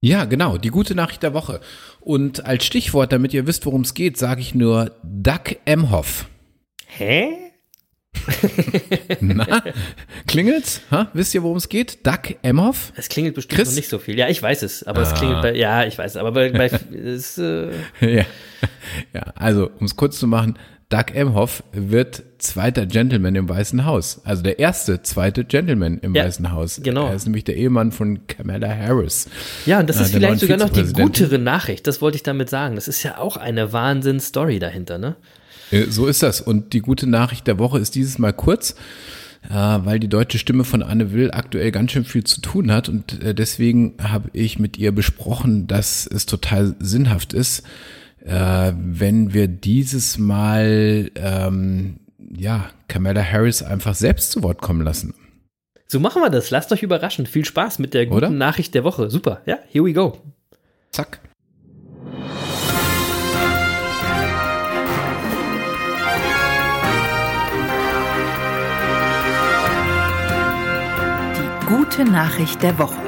[0.00, 1.60] Ja, genau, die gute Nachricht der Woche.
[2.00, 6.26] Und als Stichwort, damit ihr wisst, worum es geht, sage ich nur Doug Emhoff.
[6.88, 7.28] Hä?
[9.20, 9.62] Na,
[10.26, 10.80] klingelt's?
[10.90, 11.08] Ha?
[11.12, 12.04] Wisst ihr, worum es geht?
[12.04, 12.92] Doug Emhoff?
[12.96, 13.68] Es klingelt bestimmt Chris?
[13.68, 14.18] noch nicht so viel.
[14.18, 15.14] Ja, ich weiß es, aber es Ah.
[15.14, 17.68] klingelt bei, ja, ich weiß es, aber bei, bei es, äh,
[18.00, 18.24] ja.
[19.14, 24.20] ja, also, um es kurz zu machen, Doug Emhoff wird zweiter Gentleman im Weißen Haus.
[24.24, 26.80] Also der erste zweite Gentleman im Ja, Weißen Haus.
[26.80, 27.08] genau.
[27.08, 29.28] Er ist nämlich der Ehemann von Kamala Harris.
[29.66, 31.88] ja, und das Ja, ist vielleicht sogar noch die gutere Nachricht.
[31.88, 32.76] Das wollte ich damit sagen.
[32.76, 35.16] Das ist ja auch eine Wahnsinn-Story dahinter, ne?
[35.72, 36.40] Äh, So ist das.
[36.40, 38.76] Und die gute Nachricht der Woche ist dieses Mal kurz,
[39.50, 42.88] äh, weil die deutsche Stimme von Anne Will aktuell ganz schön viel zu tun hat.
[42.88, 47.64] Und äh, deswegen habe ich mit ihr besprochen, dass es total sinnhaft ist,
[48.26, 52.00] äh, wenn wir dieses Mal ähm,
[52.36, 55.14] ja Kamala Harris einfach selbst zu Wort kommen lassen.
[55.86, 56.50] So machen wir das.
[56.50, 57.26] Lasst euch überraschen.
[57.26, 58.30] Viel Spaß mit der guten Oder?
[58.30, 59.08] Nachricht der Woche.
[59.08, 59.42] Super.
[59.46, 60.18] Ja, here we go.
[60.90, 61.20] Zack.
[71.36, 73.05] Die gute Nachricht der Woche.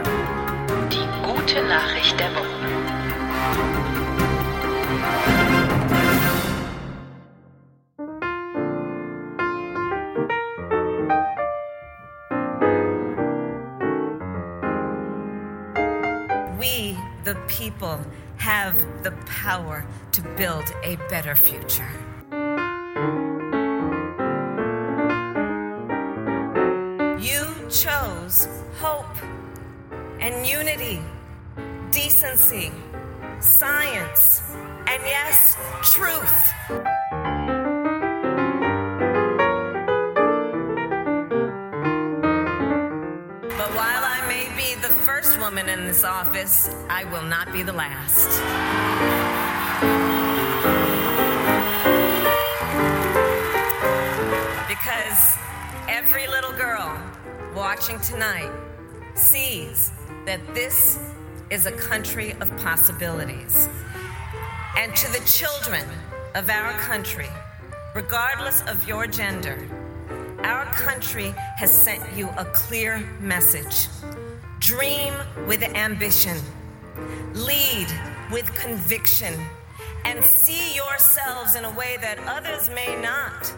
[17.49, 17.99] People,
[18.37, 21.89] have the power to build a better future.
[27.21, 29.07] You chose hope
[30.21, 31.01] and unity,
[31.91, 32.71] decency,
[33.41, 34.43] science,
[34.87, 37.28] and yes, truth.
[45.88, 48.29] This office, I will not be the last.
[54.68, 55.38] Because
[55.88, 56.94] every little girl
[57.57, 58.53] watching tonight
[59.14, 59.90] sees
[60.27, 60.98] that this
[61.48, 63.66] is a country of possibilities.
[64.77, 65.88] And to the children
[66.35, 67.31] of our country,
[67.94, 69.66] regardless of your gender,
[70.44, 73.88] our country has sent you a clear message.
[74.61, 75.14] Dream
[75.46, 76.37] with ambition,
[77.35, 77.88] lead
[78.33, 79.35] with conviction,
[80.05, 83.53] and see yourselves in a way that others may not,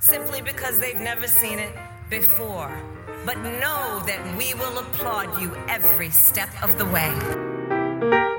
[0.00, 1.74] simply because they've never seen it
[2.10, 2.70] before.
[3.24, 8.35] But know that we will applaud you every step of the way.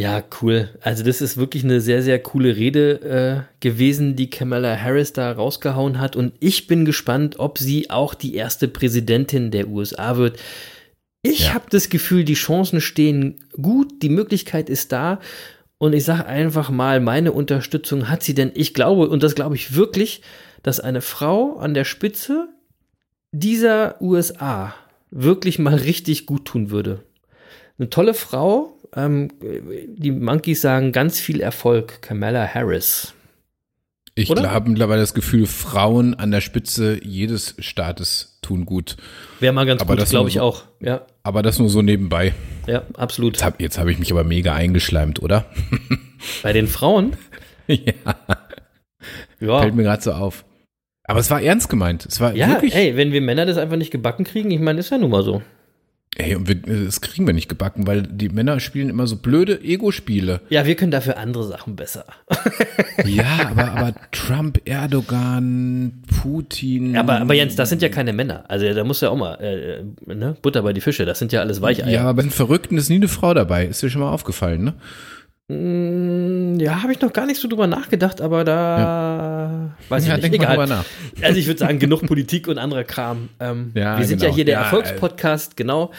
[0.00, 0.70] Ja, cool.
[0.80, 5.30] Also das ist wirklich eine sehr, sehr coole Rede äh, gewesen, die Kamala Harris da
[5.30, 6.16] rausgehauen hat.
[6.16, 10.38] Und ich bin gespannt, ob sie auch die erste Präsidentin der USA wird.
[11.20, 11.54] Ich Ja.
[11.54, 15.20] habe das Gefühl, die Chancen stehen gut, die Möglichkeit ist da.
[15.76, 19.56] Und ich sage einfach mal, meine Unterstützung hat sie, denn ich glaube, und das glaube
[19.56, 20.22] ich wirklich,
[20.62, 22.48] dass eine Frau an der Spitze
[23.32, 24.74] dieser USA
[25.10, 27.04] wirklich mal richtig gut tun würde.
[27.78, 28.78] Eine tolle Frau.
[28.96, 29.28] Ähm,
[29.96, 33.14] die Monkeys sagen ganz viel Erfolg, Kamala Harris.
[34.16, 38.96] Ich habe mittlerweile das Gefühl, Frauen an der Spitze jedes Staates tun gut.
[39.38, 40.64] Wäre mal ganz Aber gut, das glaube ich so- auch.
[40.80, 42.34] Ja, Aber das nur so nebenbei.
[42.66, 43.34] ja, absolut.
[43.36, 45.46] Jetzt habe hab ich mich aber mega eingeschleimt, oder?
[46.42, 47.16] Bei den Frauen,
[47.68, 47.92] ja,
[49.40, 50.44] ja, fällt mir gerade so auf.
[51.04, 52.04] Aber es war ernst gemeint.
[52.06, 52.74] Es war ja, wirklich.
[52.74, 55.22] ey, wenn wir Männer das einfach nicht gebacken kriegen, ich meine, ist ja nun mal
[55.22, 55.40] so.
[56.16, 59.60] Ey, und wir, das kriegen wir nicht gebacken, weil die Männer spielen immer so blöde
[59.62, 60.40] Ego-Spiele.
[60.48, 62.04] Ja, wir können dafür andere Sachen besser.
[63.06, 66.96] Ja, aber, aber Trump, Erdogan, Putin.
[66.98, 68.44] Aber, aber Jens, das sind ja keine Männer.
[68.48, 70.36] Also da muss ja auch mal äh, ne?
[70.42, 71.06] Butter bei die Fische.
[71.06, 71.88] Das sind ja alles Weicheier.
[71.88, 73.64] Ja, aber bei den Verrückten ist nie eine Frau dabei.
[73.64, 74.74] Ist dir schon mal aufgefallen, ne?
[75.50, 80.16] Mm, Ja, habe ich noch gar nicht so drüber nachgedacht, aber da weiß ich Ja,
[80.16, 80.24] nicht.
[80.24, 80.56] denk mal Egal.
[80.56, 80.84] drüber nach.
[81.22, 83.28] Also ich würde sagen, genug Politik und anderer Kram.
[83.40, 84.30] Ähm, Ja, wir sind genau.
[84.30, 85.90] ja hier der Ja, Erfolgspodcast, genau.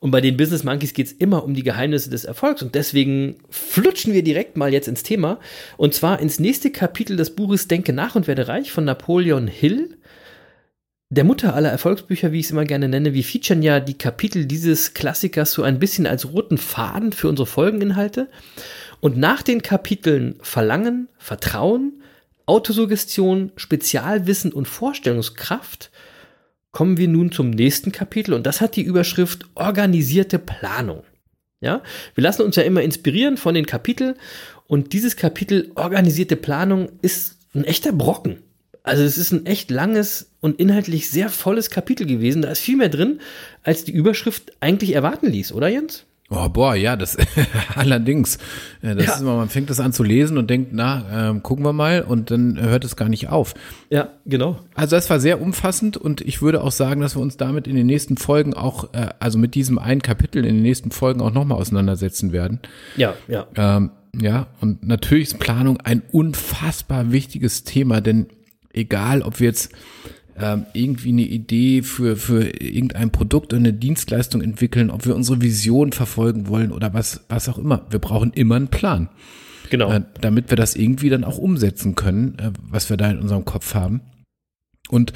[0.00, 2.60] Und bei den Business Monkeys geht es immer um die Geheimnisse des Erfolgs.
[2.62, 5.38] Und deswegen flutschen wir direkt mal jetzt ins Thema.
[5.78, 9.96] Und zwar ins nächste Kapitel des Buches Denke nach und werde reich von Napoleon Hill.
[11.08, 14.44] Der Mutter aller Erfolgsbücher, wie ich es immer gerne nenne, wir featuren ja die Kapitel
[14.46, 18.28] dieses Klassikers so ein bisschen als roten Faden für unsere Folgeninhalte.
[19.04, 22.00] Und nach den Kapiteln Verlangen, Vertrauen,
[22.46, 25.90] Autosuggestion, Spezialwissen und Vorstellungskraft
[26.72, 31.04] kommen wir nun zum nächsten Kapitel und das hat die Überschrift Organisierte Planung.
[31.60, 31.82] Ja,
[32.14, 34.14] wir lassen uns ja immer inspirieren von den Kapiteln
[34.68, 38.38] und dieses Kapitel organisierte Planung ist ein echter Brocken.
[38.84, 42.40] Also es ist ein echt langes und inhaltlich sehr volles Kapitel gewesen.
[42.40, 43.20] Da ist viel mehr drin,
[43.64, 46.06] als die Überschrift eigentlich erwarten ließ, oder Jens?
[46.30, 47.16] Oh, boah, ja, das
[47.76, 48.36] allerdings.
[48.82, 49.14] Äh, Das Ja.
[49.14, 52.00] ist immer, man fängt das an zu lesen und denkt, na, ähm, gucken wir mal
[52.02, 53.54] und dann hört es gar nicht auf.
[53.90, 54.58] Ja, genau.
[54.74, 57.76] Also das war sehr umfassend und ich würde auch sagen, dass wir uns damit in
[57.76, 61.32] den nächsten Folgen auch, äh, also mit diesem einen Kapitel in den nächsten Folgen auch
[61.32, 62.60] nochmal auseinandersetzen werden.
[62.96, 63.46] Ja, ja.
[63.56, 68.26] Ähm, ja, und natürlich ist Planung ein unfassbar wichtiges Thema, denn
[68.72, 69.72] egal, ob wir jetzt
[70.40, 75.40] ähm, irgendwie eine Idee für, für irgendein Produkt oder eine Dienstleistung entwickeln, ob wir unsere
[75.40, 79.08] Vision verfolgen wollen oder was, was auch immer, wir brauchen immer einen Plan,
[79.70, 79.90] Genau.
[79.92, 83.44] äh, damit wir das irgendwie dann auch umsetzen können, äh, was wir da in unserem
[83.44, 84.00] Kopf haben.
[84.88, 85.12] Und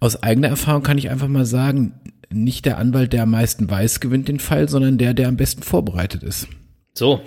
[0.00, 1.94] aus eigener Erfahrung kann ich einfach mal sagen,
[2.30, 5.62] nicht der Anwalt, der am meisten weiß, gewinnt den Fall, sondern der, der am besten
[5.62, 6.48] vorbereitet ist.
[6.94, 7.20] So.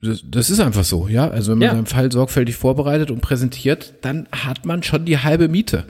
[0.00, 1.28] Das, das ist einfach so, ja.
[1.28, 1.74] Also wenn man Ja.
[1.74, 5.84] seinen Fall sorgfältig vorbereitet und präsentiert, dann hat man schon die halbe Miete.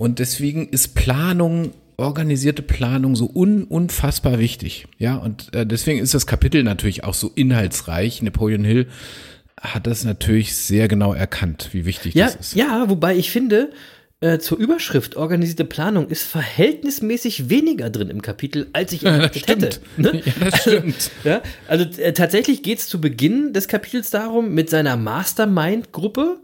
[0.00, 4.86] Und deswegen ist Planung, organisierte Planung so un, unfassbar wichtig.
[4.96, 8.22] Ja, und äh, deswegen ist das Kapitel natürlich auch so inhaltsreich.
[8.22, 8.86] Napoleon Hill
[9.60, 12.54] hat das natürlich sehr genau erkannt, wie wichtig Ja, das ist.
[12.54, 13.72] ja, wobei ich finde,
[14.22, 19.70] äh, zur Überschrift organisierte Planung ist verhältnismäßig weniger drin im Kapitel, als ich erwartet hätte.
[19.72, 19.80] stimmt.
[19.98, 20.22] Ne?
[20.40, 21.10] Ja, das stimmt.
[21.24, 26.38] Ja, also äh, tatsächlich geht es zu Beginn des Kapitels darum, mit seiner Mastermind-Gruppe,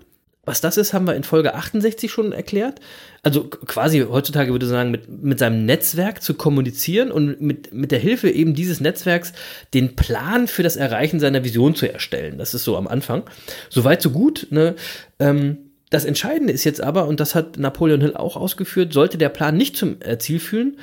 [0.47, 2.81] was das ist, haben wir in Folge 68 schon erklärt.
[3.23, 7.91] Also quasi heutzutage würde ich sagen, mit, mit seinem Netzwerk zu kommunizieren und mit, mit
[7.91, 9.33] der Hilfe eben dieses Netzwerks
[9.75, 12.39] den Plan für das Erreichen seiner Vision zu erstellen.
[12.39, 13.25] Das ist so am Anfang.
[13.69, 14.47] Soweit, so gut.
[14.51, 14.77] Ne?
[15.19, 15.59] Ähm,
[15.91, 19.57] das Entscheidende ist jetzt aber, und das hat Napoleon Hill auch ausgeführt, sollte der Plan
[19.57, 20.79] nicht zum Ziel führen,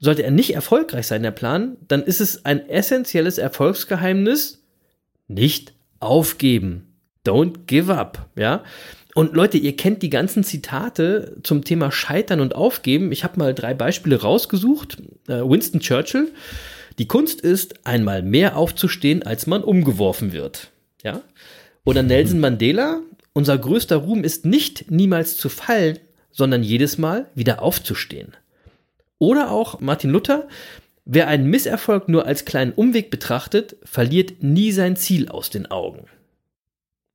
[0.00, 4.64] sollte er nicht erfolgreich sein, der Plan, dann ist es ein essentielles Erfolgsgeheimnis,
[5.28, 6.94] nicht aufgeben.
[7.26, 8.62] Don't give up, ja?
[9.14, 13.12] Und Leute, ihr kennt die ganzen Zitate zum Thema Scheitern und Aufgeben.
[13.12, 14.98] Ich habe mal drei Beispiele rausgesucht.
[15.28, 16.32] Äh, Winston Churchill.
[16.98, 20.70] Die Kunst ist, einmal mehr aufzustehen, als man umgeworfen wird.
[21.02, 21.22] Ja?
[21.84, 23.00] Oder Nelson Mandela.
[23.32, 25.98] Unser größter Ruhm ist nicht niemals zu fallen,
[26.30, 28.32] sondern jedes Mal wieder aufzustehen.
[29.18, 30.48] Oder auch Martin Luther.
[31.04, 36.06] Wer einen Misserfolg nur als kleinen Umweg betrachtet, verliert nie sein Ziel aus den Augen.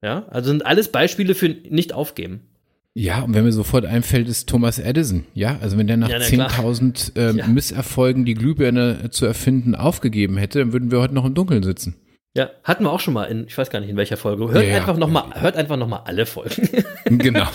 [0.01, 2.41] Ja, also sind alles Beispiele für nicht aufgeben.
[2.93, 5.25] Ja, und wenn mir sofort einfällt, ist Thomas Edison.
[5.33, 6.49] Ja, also wenn der nach Ja, na klar.
[6.49, 7.47] 10.000 ähm, Ja.
[7.47, 11.95] Misserfolgen die Glühbirne zu erfinden aufgegeben hätte, dann würden wir heute noch im Dunkeln sitzen.
[12.35, 14.49] Ja, hatten wir auch schon mal in, ich weiß gar nicht in welcher Folge.
[14.51, 14.77] Hört Ja, ja.
[14.77, 16.67] einfach noch mal, hört einfach noch mal alle Folgen.
[17.05, 17.47] genau.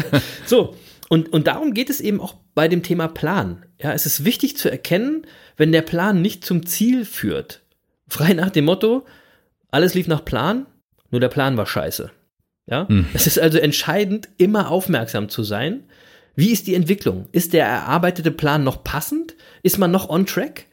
[0.46, 0.74] so.
[1.08, 3.66] Und, und darum geht es eben auch bei dem Thema Plan.
[3.80, 5.26] Ja, es ist wichtig zu erkennen,
[5.58, 7.60] wenn der Plan nicht zum Ziel führt.
[8.08, 9.04] Frei nach dem Motto,
[9.70, 10.66] alles lief nach Plan,
[11.12, 12.10] nur der Plan war scheiße.
[12.66, 15.84] Ja, es ist also entscheidend, immer aufmerksam zu sein.
[16.34, 17.28] Wie ist die Entwicklung?
[17.32, 19.34] Ist der erarbeitete Plan noch passend?
[19.62, 20.66] Ist man noch on track?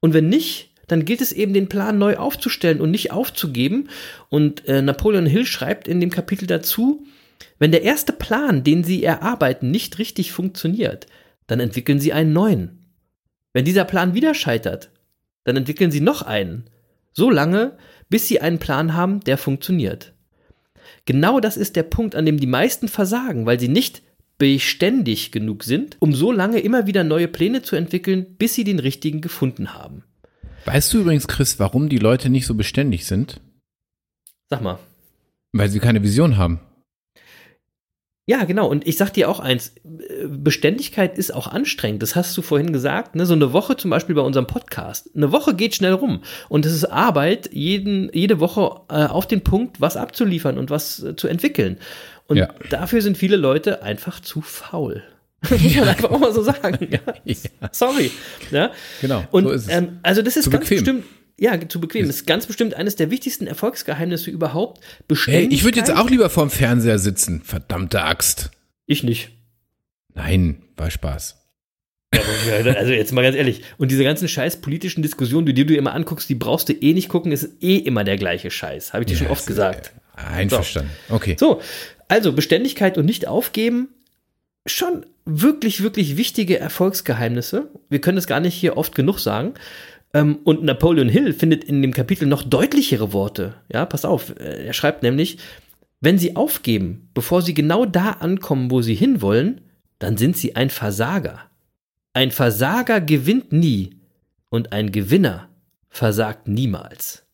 [0.00, 3.88] Und wenn nicht, dann gilt es eben, den Plan neu aufzustellen und nicht aufzugeben.
[4.28, 7.06] Und äh, Napoleon Hill schreibt in dem Kapitel dazu,
[7.58, 11.06] wenn der erste Plan, den Sie erarbeiten, nicht richtig funktioniert,
[11.46, 12.86] dann entwickeln Sie einen neuen.
[13.52, 14.90] Wenn dieser Plan wieder scheitert,
[15.44, 16.64] dann entwickeln Sie noch einen.
[17.12, 20.12] So lange, bis Sie einen Plan haben, der funktioniert.
[21.04, 24.02] Genau das ist der Punkt, an dem die meisten versagen, weil sie nicht
[24.38, 28.78] beständig genug sind, um so lange immer wieder neue Pläne zu entwickeln, bis sie den
[28.78, 30.04] richtigen gefunden haben.
[30.66, 33.40] Weißt du übrigens, Chris, warum die Leute nicht so beständig sind?
[34.50, 34.78] Sag mal.
[35.52, 36.60] Weil sie keine Vision haben.
[38.28, 38.66] Ja, genau.
[38.68, 39.72] Und ich sag dir auch eins,
[40.26, 42.02] Beständigkeit ist auch anstrengend.
[42.02, 43.14] Das hast du vorhin gesagt.
[43.14, 43.24] Ne?
[43.24, 45.08] So eine Woche zum Beispiel bei unserem Podcast.
[45.14, 46.22] Eine Woche geht schnell rum.
[46.48, 51.02] Und es ist Arbeit, jeden, jede Woche äh, auf den Punkt, was abzuliefern und was
[51.02, 51.78] äh, zu entwickeln.
[52.26, 52.48] Und Ja.
[52.70, 55.02] dafür sind viele Leute einfach zu faul.
[55.48, 56.88] Muss man einfach auch mal so sagen.
[56.90, 56.98] Ja.
[57.24, 57.68] Ja.
[57.70, 58.10] Sorry.
[58.50, 58.70] Ja.
[59.00, 59.70] Genau, Und so.
[59.70, 60.78] Ähm, also das ist Zu ganz bequem.
[60.78, 61.04] bestimmt.
[61.38, 62.06] Ja, zu bequem.
[62.06, 64.80] Das ist ganz bestimmt eines der wichtigsten Erfolgsgeheimnisse überhaupt.
[64.80, 65.52] Hey, Beständigkeit.
[65.52, 67.42] ich würde jetzt auch lieber vorm Fernseher sitzen.
[67.42, 68.50] Verdammte Axt.
[68.86, 69.30] Ich nicht.
[70.14, 71.36] Nein, war Spaß.
[72.14, 73.62] Ja, also jetzt mal ganz ehrlich.
[73.76, 76.94] Und diese ganzen scheiß politischen Diskussionen, die dir du immer anguckst, die brauchst du eh
[76.94, 78.92] nicht gucken, ist eh immer der gleiche Scheiß.
[78.92, 79.92] Habe ich dir schon oft gesagt.
[80.14, 80.90] Einverstanden.
[81.10, 81.36] Okay.
[81.38, 81.60] So,
[82.08, 83.88] also Beständigkeit und nicht aufgeben,
[84.64, 87.68] schon wirklich, wirklich wichtige Erfolgsgeheimnisse.
[87.90, 89.54] Wir können es gar nicht hier oft genug sagen.
[90.16, 93.54] Ähm, Und Napoleon Hill findet in dem Kapitel noch deutlichere Worte.
[93.72, 94.30] Ja, pass auf.
[94.40, 95.38] äh, Er schreibt nämlich,
[96.00, 99.60] wenn Sie aufgeben, bevor Sie genau da ankommen, wo Sie hinwollen,
[99.98, 101.40] dann sind Sie ein Versager.
[102.12, 103.90] Ein Versager gewinnt nie
[104.48, 105.48] und ein Gewinner
[105.90, 107.24] versagt niemals.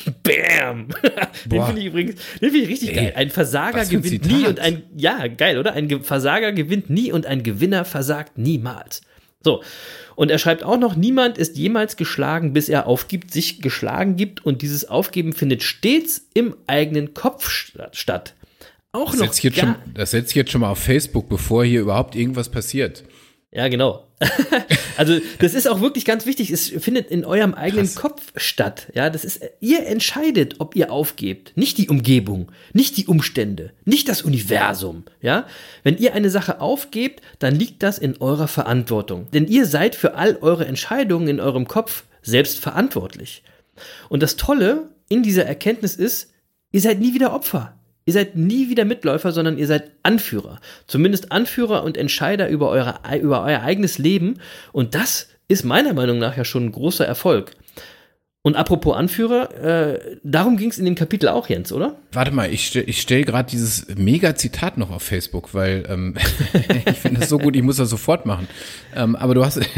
[0.22, 0.88] Bam!
[1.46, 3.12] Den finde ich übrigens, den finde ich richtig Ey, geil.
[3.16, 4.32] Ein Versager ein gewinnt Zitat.
[4.32, 5.74] nie und ein, ja, geil, oder?
[5.74, 9.02] Ein Ge Versager gewinnt nie und ein Gewinner versagt niemals.
[9.42, 9.62] So.
[10.16, 14.44] Und er schreibt auch noch, niemand ist jemals geschlagen, bis er aufgibt, sich geschlagen gibt
[14.44, 18.34] und dieses Aufgeben findet stets im eigenen Kopf sta- statt.
[18.92, 21.64] Auch Das noch jetzt gar, schon- das setze ich jetzt schon mal auf Facebook, bevor
[21.64, 23.04] hier überhaupt irgendwas passiert.
[23.52, 24.06] Ja, genau.
[24.96, 26.50] also, das ist auch wirklich ganz wichtig.
[26.50, 28.86] Es findet in eurem eigenen Kopf statt.
[28.94, 31.56] Ja, das ist, ihr entscheidet, ob ihr aufgebt.
[31.56, 35.04] Nicht die Umgebung, nicht die Umstände, nicht das Universum.
[35.20, 35.46] Ja,
[35.82, 39.26] wenn ihr eine Sache aufgebt, dann liegt das in eurer Verantwortung.
[39.32, 43.42] Denn ihr seid für all eure Entscheidungen in eurem Kopf selbst verantwortlich.
[44.08, 46.32] Und das Tolle in dieser Erkenntnis ist,
[46.70, 47.79] ihr seid nie wieder Opfer.
[48.06, 50.60] Ihr seid nie wieder Mitläufer, sondern ihr seid Anführer.
[50.86, 54.40] Zumindest Anführer und Entscheider über, eure, über euer eigenes Leben.
[54.72, 57.52] Und das ist meiner Meinung nach ja schon ein großer Erfolg.
[58.42, 61.96] Und apropos Anführer, äh, darum ging es in dem Kapitel auch, Jens, oder?
[62.12, 66.14] Warte mal, ich stelle ich stell gerade dieses Mega-Zitat noch auf Facebook, weil ähm,
[66.86, 68.48] ich finde das so gut, ich muss das sofort machen.
[68.96, 69.60] Ähm, aber du hast.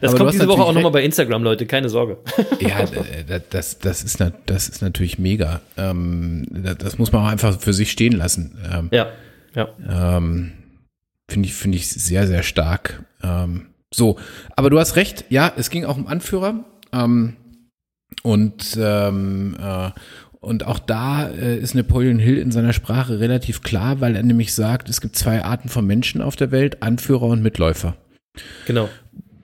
[0.00, 2.18] Das aber du kommt diese Woche auch nochmal bei Instagram, Leute, keine Sorge.
[2.60, 5.60] Ja, äh, das, das, ist, das ist natürlich mega.
[5.76, 6.46] Ähm,
[6.78, 8.56] das, muss man auch einfach für sich stehen lassen.
[8.72, 9.08] Ähm, ja,
[9.54, 9.68] ja.
[10.16, 10.52] ähm,
[11.30, 13.04] Finde ich, finde ich sehr, sehr stark.
[13.22, 14.18] Ähm, so,
[14.56, 16.64] aber du hast recht, ja, es ging auch um Anführer.
[16.92, 17.36] Ähm,
[18.22, 19.90] und, ähm, äh,
[20.40, 24.54] und auch da äh, ist Napoleon Hill in seiner Sprache relativ klar, weil er nämlich
[24.54, 27.96] sagt, es gibt zwei Arten von Menschen auf der Welt, Anführer und Mitläufer.
[28.66, 28.88] Genau.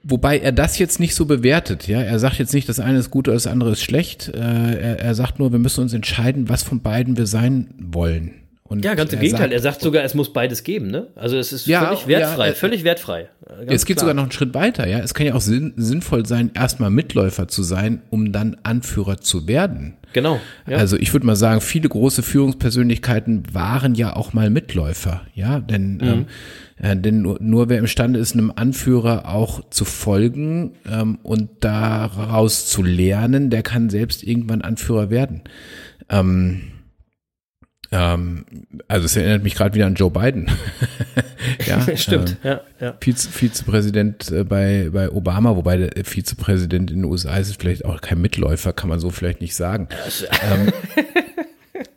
[0.03, 2.01] Wobei er das jetzt nicht so bewertet, ja.
[2.01, 4.29] Er sagt jetzt nicht, das eine ist gut oder das andere ist schlecht.
[4.29, 8.46] Äh, er, er sagt nur, wir müssen uns entscheiden, was von beiden wir sein wollen.
[8.67, 9.43] Und Ja, ganz im Gegenteil.
[9.45, 11.07] sagt- er sagt sogar, es muss beides geben, ne?
[11.15, 13.21] Also es ist Ja, völlig ja, wertfrei, äh, völlig wertfrei.
[13.45, 14.01] Äh, ganz es geht klar.
[14.01, 14.99] sogar noch einen Schritt weiter, ja.
[14.99, 19.47] Es kann ja auch sinn, sinnvoll sein, erstmal Mitläufer zu sein, um dann Anführer zu
[19.47, 19.93] werden.
[20.13, 20.39] Genau.
[20.67, 20.77] Ja.
[20.77, 25.99] Also ich würde mal sagen, viele große Führungspersönlichkeiten waren ja auch mal Mitläufer, ja, denn,
[26.01, 26.25] ähm,
[26.77, 32.67] äh, denn nur, nur wer imstande ist, einem Anführer auch zu folgen ähm, und daraus
[32.67, 35.41] zu lernen, der kann selbst irgendwann Anführer werden.
[36.09, 36.61] Ähm,
[37.91, 38.45] ähm,
[38.87, 40.49] also es erinnert mich gerade wieder an Joe Biden.
[41.65, 42.93] ja, Stimmt, ähm, ja, ja.
[42.99, 48.01] Vize, Vizepräsident äh, bei, bei Obama, wobei der Vizepräsident in den USA ist vielleicht auch
[48.01, 49.87] kein Mitläufer, kann man so vielleicht nicht sagen.
[50.51, 50.73] Ähm,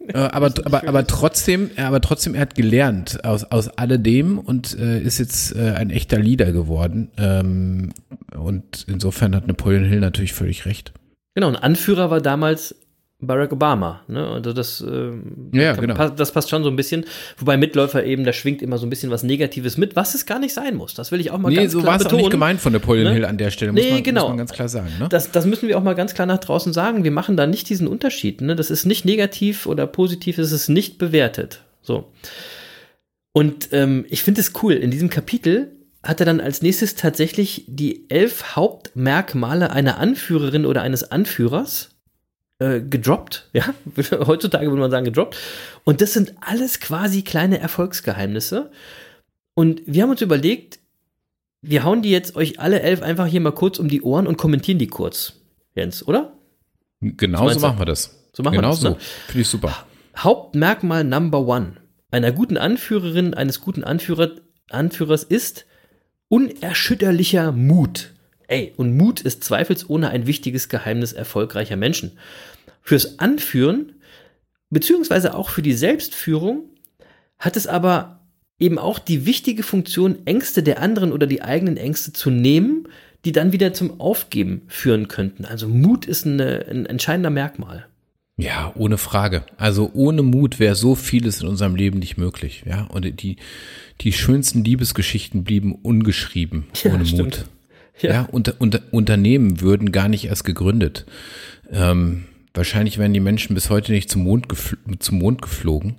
[0.14, 4.78] äh, aber, aber, aber trotzdem, äh, aber trotzdem, er hat gelernt aus, aus alledem und
[4.78, 7.10] äh, ist jetzt äh, ein echter Leader geworden.
[7.16, 7.92] Ähm,
[8.36, 10.92] und insofern hat Napoleon Hill natürlich völlig recht.
[11.34, 12.74] Genau, ein Anführer war damals
[13.22, 14.02] Barack Obama.
[14.08, 14.26] Ne?
[14.26, 15.94] Also das, ähm, Ja, kann- genau.
[15.94, 17.04] pa- das passt schon so ein bisschen.
[17.38, 20.38] Wobei Mitläufer eben, da schwingt immer so ein bisschen was Negatives mit, was es gar
[20.38, 20.94] nicht sein muss.
[20.94, 22.22] Das will ich auch mal Nee, ganz so klar war es auch betonen.
[22.24, 23.12] nicht gemeint von Napoleon Ne?
[23.14, 24.20] Hill an der Stelle, muss, Nee, man, genau.
[24.22, 24.88] muss man ganz klar sagen.
[24.98, 25.08] Ne?
[25.10, 27.04] Das, das müssen wir auch mal ganz klar nach draußen sagen.
[27.04, 28.40] Wir machen da nicht diesen Unterschied.
[28.40, 28.56] Ne?
[28.56, 31.60] Das ist nicht negativ oder positiv, es ist nicht bewertet.
[31.82, 32.10] So.
[33.32, 34.72] Und ähm, ich finde es cool.
[34.74, 40.82] In diesem Kapitel hat er dann als nächstes tatsächlich die elf Hauptmerkmale einer Anführerin oder
[40.82, 41.90] eines Anführers
[42.60, 43.48] äh, gedroppt.
[43.52, 43.74] Ja,
[44.26, 45.36] heutzutage würde man sagen gedroppt.
[45.84, 48.70] Und das sind alles quasi kleine Erfolgsgeheimnisse.
[49.54, 50.78] Und wir haben uns überlegt,
[51.62, 54.38] wir hauen die jetzt euch alle elf einfach hier mal kurz um die Ohren und
[54.38, 55.34] kommentieren die kurz.
[55.74, 56.32] Jens, oder?
[57.00, 58.16] Genau so machen wir das.
[58.32, 58.88] So machen wir genau das, so.
[58.90, 58.96] ne?
[59.26, 59.84] Finde ich super.
[60.16, 61.80] Hauptmerkmal Number One
[62.10, 64.32] einer guten Anführerin, eines guten Anführer,
[64.68, 65.66] Anführers ist
[66.28, 68.12] unerschütterlicher Mut.
[68.50, 72.18] Ey, und Mut ist zweifelsohne ein wichtiges Geheimnis erfolgreicher Menschen.
[72.82, 73.92] Fürs Anführen,
[74.70, 76.64] beziehungsweise auch für die Selbstführung,
[77.38, 78.18] hat es aber
[78.58, 82.88] eben auch die wichtige Funktion, Ängste der anderen oder die eigenen Ängste zu nehmen,
[83.24, 85.44] die dann wieder zum Aufgeben führen könnten.
[85.44, 87.86] Also Mut ist eine, ein entscheidender Merkmal.
[88.36, 89.44] Ja, ohne Frage.
[89.58, 92.64] Also ohne Mut wäre so vieles in unserem Leben nicht möglich.
[92.66, 93.36] Ja, und die,
[94.00, 97.44] die schönsten Liebesgeschichten blieben ungeschrieben Ja, ohne stimmt.
[98.02, 98.12] Mut.
[98.12, 101.06] Ja, unter, unter, Unternehmen würden gar nicht erst gegründet.
[101.70, 102.24] Ähm,
[102.54, 105.96] wahrscheinlich wären die Menschen bis heute nicht zum Mond, gefl zum Mond geflogen.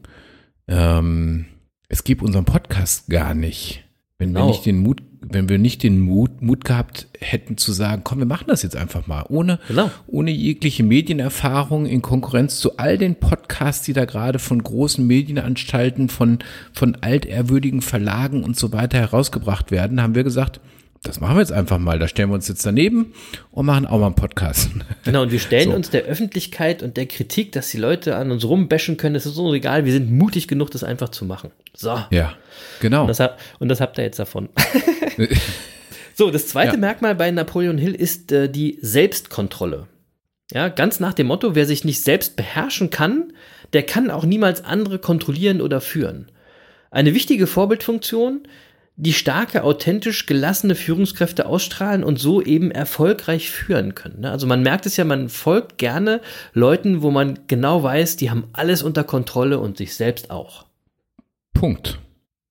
[0.68, 1.46] Ähm,
[1.90, 3.84] es gibt unseren Podcast gar nicht,
[4.18, 4.48] wenn wir Genau.
[4.48, 8.26] nicht den Mut, wenn wir nicht den Mut, Mut gehabt hätten zu sagen, komm, wir
[8.26, 9.92] machen das jetzt einfach mal, ohne, Genau.
[10.08, 16.10] ohne jegliche Medienerfahrung in Konkurrenz zu all den Podcasts, die da gerade von großen Medienanstalten,
[16.10, 16.40] von,
[16.74, 20.60] von altehrwürdigen Verlagen und so weiter herausgebracht werden, haben wir gesagt,
[21.04, 21.98] das machen wir jetzt einfach mal.
[21.98, 23.14] Da stellen wir uns jetzt daneben
[23.50, 24.70] und machen auch mal einen Podcast.
[25.04, 25.76] Genau, und wir stellen So.
[25.76, 29.34] uns der Öffentlichkeit und der Kritik, dass die Leute an uns rumbashen können, das ist
[29.34, 31.52] so egal, wir sind mutig genug, das einfach zu machen.
[31.74, 31.98] So.
[32.12, 32.34] Ja,
[32.82, 33.02] genau.
[33.02, 33.30] Und, das,
[33.60, 34.50] und das habt ihr jetzt davon.
[36.14, 36.80] so, das zweite Ja.
[36.80, 39.88] Merkmal bei Napoleon Hill ist äh, die Selbstkontrolle.
[40.54, 43.34] Ja, ganz nach dem Motto, wer sich nicht selbst beherrschen kann,
[43.74, 46.30] der kann auch niemals andere kontrollieren oder führen.
[46.92, 48.42] Eine wichtige Vorbildfunktion,
[49.02, 54.20] die starke, authentisch gelassene Führungskräfte ausstrahlen und so eben erfolgreich führen können.
[54.22, 54.32] ne?
[54.32, 56.22] Also man merkt es ja, man folgt gerne
[56.54, 60.66] Leuten, wo man genau weiß, die haben alles unter Kontrolle und sich selbst auch.
[61.54, 62.00] Punkt.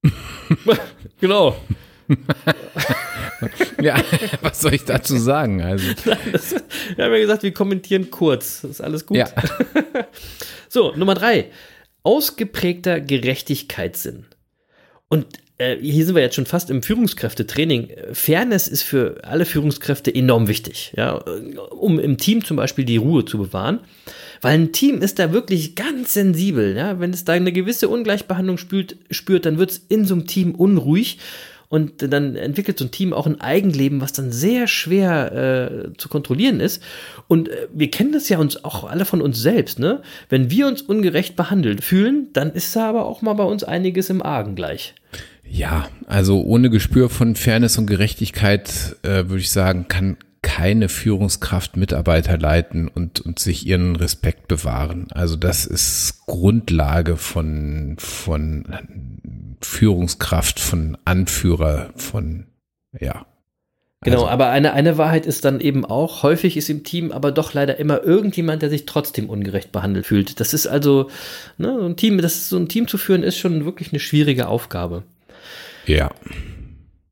[1.21, 1.57] Genau.
[3.81, 3.97] Ja,
[4.43, 5.63] was soll ich dazu sagen?
[5.63, 5.87] Also,
[6.33, 6.55] Das,
[6.97, 8.61] wir haben ja gesagt, wir kommentieren kurz.
[8.61, 9.17] Das ist alles gut.
[9.17, 9.29] ja.
[10.69, 11.51] So, Nummer drei.
[12.03, 14.27] Ausgeprägter Gerechtigkeitssinn.
[15.09, 15.27] Und
[15.81, 17.89] hier sind wir jetzt schon fast im Führungskräftetraining.
[18.13, 23.25] Fairness ist für alle Führungskräfte enorm wichtig, ja, um im Team zum Beispiel die Ruhe
[23.25, 23.81] zu bewahren.
[24.41, 26.77] Weil ein Team ist da wirklich ganz sensibel.
[26.77, 26.99] Ja?
[26.99, 30.55] Wenn es da eine gewisse Ungleichbehandlung spürt, spürt dann wird es in so einem Team
[30.55, 31.19] unruhig.
[31.69, 36.09] Und dann entwickelt so ein Team auch ein Eigenleben, was dann sehr schwer äh, zu
[36.09, 36.83] kontrollieren ist.
[37.29, 40.03] Und äh, wir kennen das ja uns auch alle von uns selbst, ne?
[40.29, 44.11] Wenn wir uns ungerecht behandelt fühlen, dann ist da aber auch mal bei uns einiges
[44.11, 44.95] im Argen gleich.
[45.53, 51.77] Ja, also ohne Gespür von Fairness und Gerechtigkeit äh, würde ich sagen, kann keine Führungskraft
[51.77, 55.09] Mitarbeiter leiten und, und sich ihren Respekt bewahren.
[55.11, 58.65] Also das ist Grundlage von, von
[59.61, 62.47] Führungskraft, von Anführer, von,
[62.99, 63.27] ja.
[64.03, 67.33] Genau, Also, aber eine, eine Wahrheit ist dann eben auch, häufig ist im Team aber
[67.33, 70.41] doch leider immer irgendjemand, der sich trotzdem ungerecht behandelt fühlt.
[70.41, 71.11] Das ist also,
[71.59, 74.49] ne, so ein Team, das so ein Team zu führen, ist schon wirklich eine schwierige
[74.49, 75.03] Aufgabe.
[75.87, 76.11] Ja.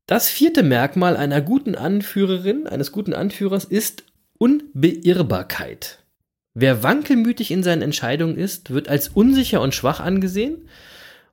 [0.05, 4.03] Das vierte Merkmal einer guten Anführerin, eines guten Anführers ist
[4.37, 5.99] Unbeirrbarkeit.
[6.53, 10.67] Wer wankelmütig in seinen Entscheidungen ist, wird als unsicher und schwach angesehen.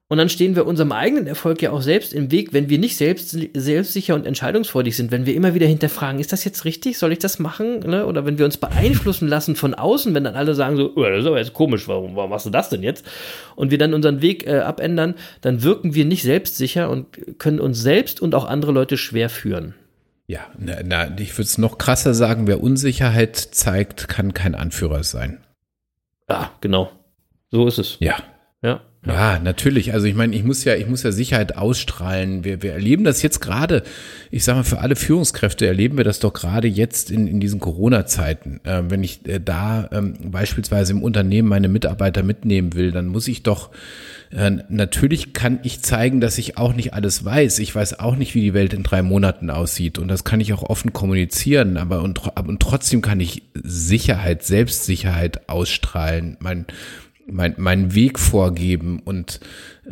[0.09, 2.97] Und dann stehen wir unserem eigenen Erfolg ja auch selbst im Weg, wenn wir nicht
[2.97, 7.11] selbst, selbstsicher und entscheidungsfreudig sind, wenn wir immer wieder hinterfragen, ist das jetzt richtig, soll
[7.11, 7.81] ich das machen?
[7.81, 8.07] Ne?
[8.07, 11.23] Oder wenn wir uns beeinflussen lassen von außen, wenn dann alle sagen so, oh, das
[11.23, 13.05] ist aber jetzt komisch, warum, warum machst du das denn jetzt?
[13.57, 17.81] Und wir dann unseren Weg äh, abändern, dann wirken wir nicht selbstsicher und können uns
[17.81, 19.75] selbst und auch andere Leute schwer führen.
[20.29, 25.03] Ja, na, na, ich würde es noch krasser sagen, wer Unsicherheit zeigt, kann kein Anführer
[25.03, 25.41] sein.
[26.29, 26.93] Ja, genau.
[27.51, 27.97] So ist es.
[27.99, 28.17] Ja.
[28.63, 28.83] Ja.
[29.07, 29.95] Ja, natürlich.
[29.95, 32.43] Also ich meine, ich muss ja, ich muss ja Sicherheit ausstrahlen.
[32.43, 33.85] Wir, wir erleben das jetzt gerade,
[34.33, 37.61] ich sage mal, für alle Führungskräfte erleben wir das doch gerade jetzt in, in diesen
[37.61, 38.61] Corona-Zeiten.
[38.65, 43.29] Äh, wenn ich äh, da ähm, beispielsweise im Unternehmen meine Mitarbeiter mitnehmen will, dann muss
[43.29, 43.71] ich doch
[44.33, 47.61] äh, natürlich kann ich zeigen, dass ich auch nicht alles weiß.
[47.61, 49.99] Ich weiß auch nicht, wie die Welt in drei Monaten aussieht.
[49.99, 51.77] Und das kann ich auch offen kommunizieren.
[51.77, 56.37] Aber und, und trotzdem kann ich Sicherheit, Selbstsicherheit ausstrahlen.
[56.41, 56.67] Mein,
[57.29, 59.41] mein, meinen Weg vorgeben und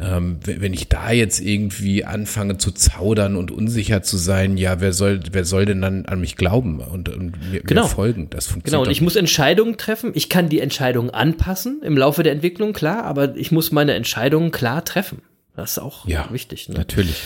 [0.01, 4.93] ähm, wenn ich da jetzt irgendwie anfange zu zaudern und unsicher zu sein, ja, wer
[4.93, 7.83] soll, wer soll denn dann an mich glauben und, und mir, Genau.
[7.83, 8.31] mir folgen?
[8.31, 8.65] Das funktioniert.
[8.73, 10.13] Genau, und ich muss Entscheidungen treffen.
[10.15, 14.51] Ich kann die Entscheidungen anpassen im Laufe der Entwicklung, klar, aber ich muss meine Entscheidungen
[14.51, 15.23] klar treffen.
[15.57, 16.69] Das ist auch Ja, wichtig.
[16.69, 16.75] Ne?
[16.77, 17.23] Natürlich.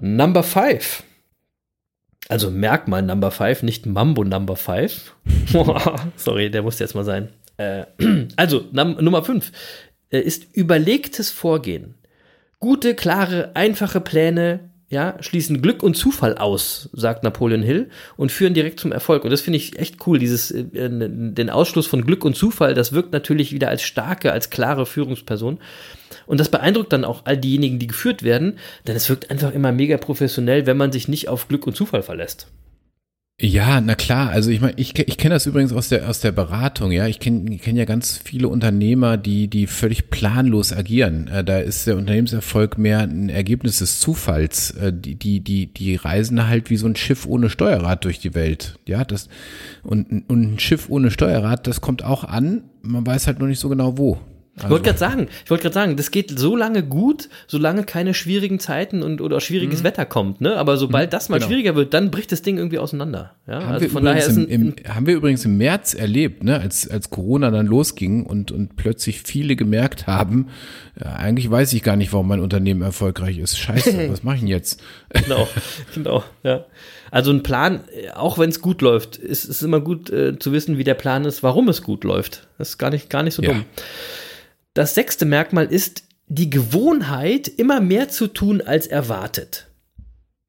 [0.00, 1.02] Number five.
[2.28, 5.14] Also Merkmal Number five, nicht Mambo Number five.
[6.16, 7.30] Sorry, der musste jetzt mal sein.
[7.58, 7.84] Äh,
[8.36, 9.52] also Num Nummer fünf
[10.10, 11.94] äh, ist überlegtes Vorgehen.
[12.60, 18.54] Gute, klare, einfache Pläne, ja, schließen Glück und Zufall aus, sagt Napoleon Hill, und führen
[18.54, 19.22] direkt zum Erfolg.
[19.22, 22.92] Und das finde ich echt cool, dieses, äh, den Ausschluss von Glück und Zufall, das
[22.92, 25.58] wirkt natürlich wieder als starke, als klare Führungsperson.
[26.26, 29.72] Und das beeindruckt dann auch all diejenigen, die geführt werden, denn es wirkt einfach immer
[29.72, 32.48] mega professionell, wenn man sich nicht auf Glück und Zufall verlässt.
[33.40, 34.30] Ja, na klar.
[34.30, 36.90] Also ich meine, ich, ich kenne das übrigens aus der aus der Beratung.
[36.90, 41.28] Ja, ich kenne kenn ja ganz viele Unternehmer, die die völlig planlos agieren.
[41.28, 44.72] Äh, da ist der Unternehmenserfolg mehr ein Ergebnis des Zufalls.
[44.72, 48.34] Äh, die die die die reisen halt wie so ein Schiff ohne Steuerrad durch die
[48.34, 48.76] Welt.
[48.88, 49.28] Ja, das
[49.84, 52.64] und und ein Schiff ohne Steuerrad, das kommt auch an.
[52.82, 54.18] Man weiß halt noch nicht so genau wo.
[54.64, 58.14] Ich wollte gerade sagen, ich wollte gerade sagen, das geht so lange gut, solange keine
[58.14, 60.56] schwierigen Zeiten und oder schwieriges Wetter kommt, ne?
[60.56, 61.48] Aber sobald das mal genau.
[61.48, 63.32] schwieriger wird, dann bricht das Ding irgendwie auseinander.
[63.46, 65.94] Ja, Haben, also wir von daher übrigens ist im, im, haben wir übrigens im März
[65.94, 70.48] erlebt, ne, als, als Corona dann losging und, und plötzlich viele gemerkt haben,
[71.02, 73.58] ja, eigentlich weiß ich gar nicht, warum mein Unternehmen erfolgreich ist.
[73.58, 74.82] Scheiße, was mache ich denn jetzt?
[75.10, 75.48] genau,
[75.94, 76.64] genau, ja.
[77.10, 80.52] Also ein Plan, äh, auch wenn es gut läuft, ist es immer gut äh, zu
[80.52, 82.48] wissen, wie der Plan ist, warum es gut läuft.
[82.58, 83.52] Das ist gar nicht, gar nicht so Ja.
[83.52, 83.64] dumm.
[84.78, 89.66] Das sechste Merkmal ist die Gewohnheit, immer mehr zu tun als erwartet.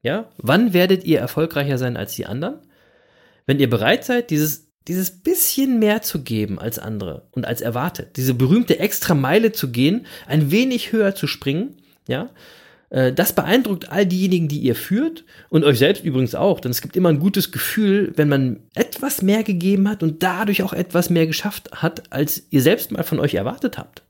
[0.02, 2.60] Ja, wann werdet ihr erfolgreicher sein als die anderen?
[3.46, 8.16] Wenn ihr bereit seid, dieses, dieses bisschen mehr zu geben als andere und als erwartet,
[8.16, 12.30] diese berühmte extra Meile zu gehen, ein wenig höher zu springen, ja,
[12.90, 16.82] äh, das beeindruckt all diejenigen, die ihr führt und euch selbst übrigens auch, denn es
[16.82, 20.72] gibt immer ein gutes Gefühl, wenn man et etwas mehr gegeben hat und dadurch auch
[20.72, 24.04] etwas mehr geschafft hat, als ihr selbst mal von euch erwartet habt.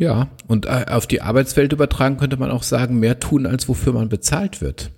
[0.00, 3.92] Ja, und äh, auf die Arbeitswelt übertragen könnte man auch sagen, mehr tun, als wofür
[3.92, 4.90] man bezahlt wird.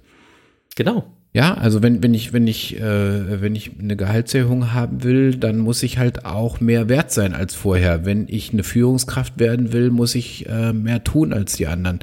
[0.76, 1.04] Genau.
[1.32, 5.58] Ja, also wenn, wenn ich, wenn ich, äh, wenn ich eine Gehaltserhöhung haben will, dann
[5.58, 8.06] muss ich halt auch mehr wert sein als vorher.
[8.06, 11.98] Wenn ich eine Führungskraft werden will, muss ich äh, mehr tun als die anderen.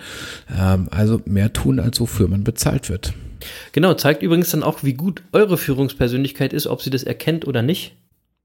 [0.53, 3.13] Ähm, also mehr tun, als wofür man bezahlt wird.
[3.71, 7.61] Genau, zeigt übrigens dann auch, wie gut eure Führungspersönlichkeit ist, ob sie das erkennt oder
[7.61, 7.95] nicht.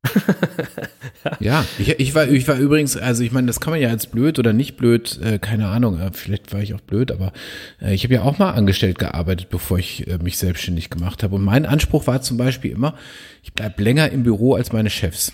[1.40, 4.06] ja, ich, ich, war, ich war übrigens, also ich meine, das kann man ja als
[4.06, 7.32] blöd oder nicht blöd, äh, keine Ahnung, äh, vielleicht war ich auch blöd, aber
[7.80, 11.36] äh, ich habe ja auch mal angestellt gearbeitet, bevor ich äh, mich selbstständig gemacht habe.
[11.36, 12.94] Und mein Anspruch war zum Beispiel immer,
[13.42, 15.32] ich bleib länger im Büro als meine Chefs.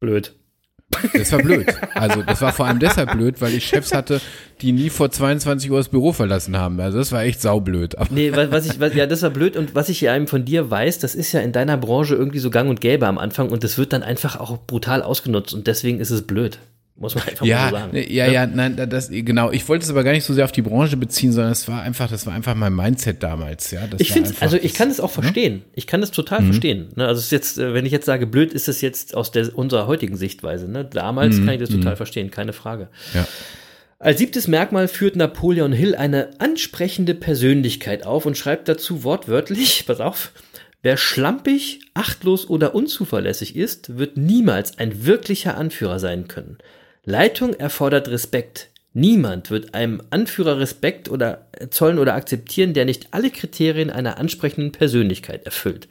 [0.00, 0.34] Blöd.
[1.12, 1.66] Das war blöd.
[1.94, 4.20] Also das war vor allem deshalb blöd, weil ich Chefs hatte,
[4.60, 6.80] die nie vor 22 Uhr das Büro verlassen haben.
[6.80, 7.98] Also das war echt saublöd.
[7.98, 10.44] Aber nee, was ich, was, ja, das war blöd und was ich hier einem von
[10.44, 13.50] dir weiß, das ist ja in deiner Branche irgendwie so gang und gäbe am Anfang
[13.50, 16.58] und das wird dann einfach auch brutal ausgenutzt und deswegen ist es blöd.
[16.98, 17.96] Muss man einfach ja, mal so sagen.
[17.96, 19.50] Ja, ja, ja, nein, das, genau.
[19.50, 21.82] Ich wollte es aber gar nicht so sehr auf die Branche beziehen, sondern es war
[21.82, 23.86] einfach, das war einfach mein Mindset damals, ja.
[23.86, 25.56] Das ich finde, also ich kann es auch verstehen.
[25.56, 25.62] Ne?
[25.74, 26.46] Ich kann es total mhm.
[26.46, 26.88] verstehen.
[26.96, 27.06] Ne?
[27.06, 29.56] Also es ist jetzt, äh, wenn ich jetzt sage, blöd, ist es jetzt aus der,
[29.58, 30.70] unserer heutigen Sichtweise.
[30.70, 30.86] Ne?
[30.86, 31.44] Damals mhm.
[31.44, 31.96] kann ich das total mhm.
[31.98, 32.88] verstehen, keine Frage.
[33.12, 33.26] Ja.
[33.98, 40.00] Als siebtes Merkmal führt Napoleon Hill eine ansprechende Persönlichkeit auf und schreibt dazu wortwörtlich, pass
[40.00, 40.32] auf,
[40.80, 46.56] wer schlampig, achtlos oder unzuverlässig ist, wird niemals ein wirklicher Anführer sein können.
[47.06, 48.70] Leitung erfordert Respekt.
[48.92, 54.72] Niemand wird einem Anführer Respekt oder zollen oder akzeptieren, der nicht alle Kriterien einer ansprechenden
[54.72, 55.88] Persönlichkeit erfüllt.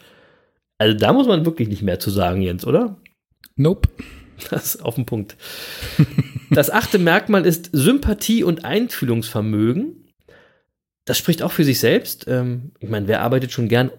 [0.77, 2.97] Also da muss man wirklich nicht mehr zu sagen, Jens, oder?
[3.55, 3.89] Nope.
[4.49, 5.37] Das ist auf den Punkt.
[6.51, 10.09] Das achte Merkmal ist Sympathie und Einfühlungsvermögen.
[11.05, 12.25] Das spricht auch für sich selbst.
[12.27, 13.91] Ähm, ich meine, wer arbeitet schon gern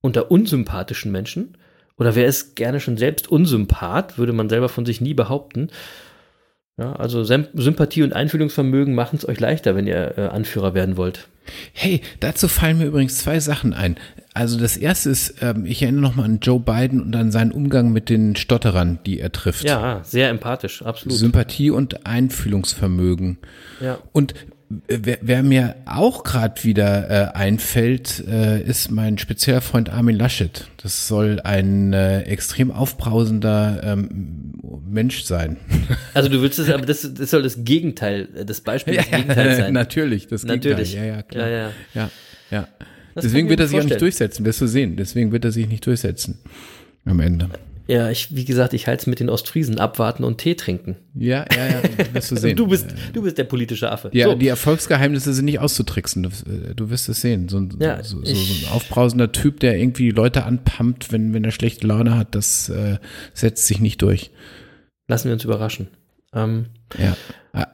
[0.00, 1.58] unter unsympathischen Menschen?
[1.98, 5.68] Oder wer ist gerne schon selbst unsympath, würde man selber von sich nie behaupten.
[6.76, 11.28] Ja, also Sympathie und Einfühlungsvermögen machen es euch leichter, wenn ihr äh, Anführer werden wollt.
[11.72, 13.96] Hey, dazu fallen mir übrigens zwei Sachen ein.
[14.32, 17.92] Also das erste ist, ähm, ich erinnere nochmal an Joe Biden und an seinen Umgang
[17.92, 19.62] mit den Stotterern, die er trifft.
[19.62, 21.16] Ja, sehr empathisch, absolut.
[21.16, 23.38] Sympathie und Einfühlungsvermögen.
[23.80, 23.98] Ja.
[24.10, 24.34] Und
[24.88, 30.66] Wer, wer mir auch gerade wieder äh, einfällt, äh, ist mein spezieller Freund Armin Laschet.
[30.82, 34.54] Das soll ein äh, extrem aufbrausender ähm,
[34.88, 35.56] Mensch sein.
[36.14, 39.58] Also du willst es, aber das, das soll das Gegenteil, das Beispiel des ja, Gegenteils
[39.58, 39.72] sein.
[39.72, 40.92] Natürlich, das Natürlich.
[40.92, 41.08] Gegenteil.
[41.08, 41.48] Ja, ja, klar.
[41.48, 41.70] Ja, ja.
[41.94, 42.10] ja,
[42.50, 42.68] ja.
[43.16, 44.96] Deswegen wird er sich auch nicht durchsetzen, wirst du sehen.
[44.96, 46.38] Deswegen wird er sich nicht durchsetzen
[47.04, 47.48] am Ende.
[47.86, 50.96] Ja, ich, wie gesagt, ich halte es mit den Ostfriesen abwarten und Tee trinken.
[51.14, 52.56] Ja, ja, ja, wirst du sehen.
[52.56, 54.10] du bist, du bist der politische Affe.
[54.14, 54.34] Ja, so.
[54.34, 56.22] die Erfolgsgeheimnisse sind nicht auszutricksen.
[56.22, 57.48] Du, äh, du wirst es sehen.
[57.48, 61.50] So, ja, so, so, so, ein aufbrausender Typ, der irgendwie Leute anpumpt, wenn, wenn er
[61.50, 62.98] schlechte Laune hat, das äh,
[63.34, 64.30] setzt sich nicht durch.
[65.06, 65.88] Lassen wir uns überraschen.
[66.32, 66.66] Ähm,
[66.98, 67.16] ja.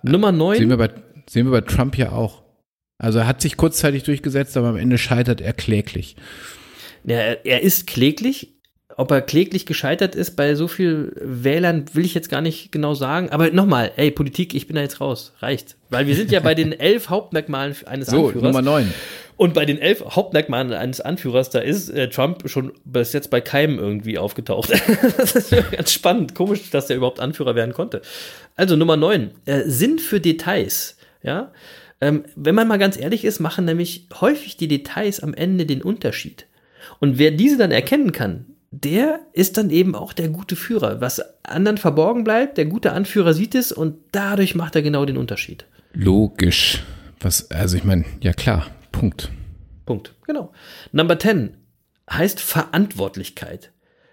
[0.02, 0.58] Nummer 9.
[0.58, 0.90] Sehen wir, bei,
[1.28, 2.42] sehen wir bei Trump ja auch.
[2.98, 6.16] Also er hat sich kurzzeitig durchgesetzt, aber am Ende scheitert er kläglich.
[7.04, 8.59] Ja, er ist kläglich,
[9.00, 12.92] ob er kläglich gescheitert ist bei so viel Wählern, will ich jetzt gar nicht genau
[12.92, 13.30] sagen.
[13.30, 15.32] Aber nochmal, ey, Politik, ich bin da jetzt raus.
[15.38, 15.76] Reicht.
[15.88, 18.42] Weil wir sind ja bei den elf Hauptmerkmalen eines so, Anführers.
[18.42, 18.92] Nummer neun.
[19.38, 23.40] Und bei den elf Hauptmerkmalen eines Anführers, da ist äh, Trump schon bis jetzt bei
[23.40, 24.70] keinem irgendwie aufgetaucht.
[25.16, 26.34] das ist ganz spannend.
[26.34, 28.02] Komisch, dass er überhaupt Anführer werden konnte.
[28.54, 29.30] Also Nummer neun.
[29.46, 30.98] Äh, Sinn für Details.
[31.22, 31.52] Ja.
[32.02, 35.80] Ähm, wenn man mal ganz ehrlich ist, machen nämlich häufig die Details am Ende den
[35.80, 36.44] Unterschied.
[36.98, 41.00] Und wer diese dann erkennen kann, der ist dann eben auch der gute Führer.
[41.00, 45.16] Was anderen verborgen bleibt, der gute Anführer sieht es und dadurch macht er genau den
[45.16, 45.66] Unterschied.
[45.92, 46.84] Logisch.
[47.18, 49.30] Was, also ich meine, ja klar, Punkt.
[49.86, 50.52] Punkt, genau.
[50.92, 51.56] Number 10
[52.10, 53.72] heißt Verantwortlichkeit.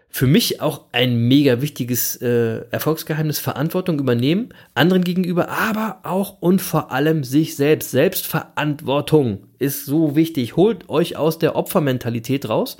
[0.09, 6.61] Für mich auch ein mega wichtiges äh, Erfolgsgeheimnis, Verantwortung übernehmen, anderen gegenüber, aber auch und
[6.61, 7.91] vor allem sich selbst.
[7.91, 10.55] Selbstverantwortung ist so wichtig.
[10.55, 12.77] Holt euch aus der Opfermentalität raus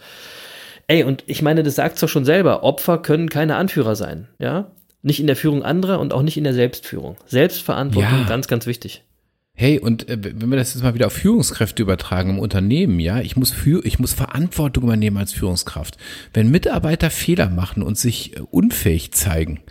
[0.88, 2.64] Ey, und ich meine, das sagt es doch schon selber.
[2.64, 4.72] Opfer können keine Anführer sein, ja?
[5.02, 7.18] Nicht in der Führung anderer und auch nicht in der Selbstführung.
[7.26, 8.28] Selbstverantwortung, ja.
[8.28, 9.04] ganz, ganz wichtig.
[9.54, 13.20] Hey, und äh, wenn wir das jetzt mal wieder auf Führungskräfte übertragen im Unternehmen, ja,
[13.22, 15.98] ich muss für, ich muss Verantwortung übernehmen als Führungskraft.
[16.34, 19.62] Wenn Mitarbeiter Fehler machen und sich äh, unfähig zeigen,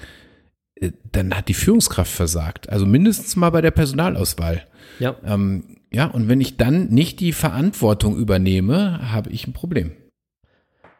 [0.74, 2.68] äh, dann hat die Führungskraft versagt.
[2.68, 4.66] Also mindestens mal bei der Personalauswahl.
[4.98, 5.16] Ja.
[5.24, 9.92] Ähm, ja, und wenn ich dann nicht die Verantwortung übernehme, habe ich ein Problem.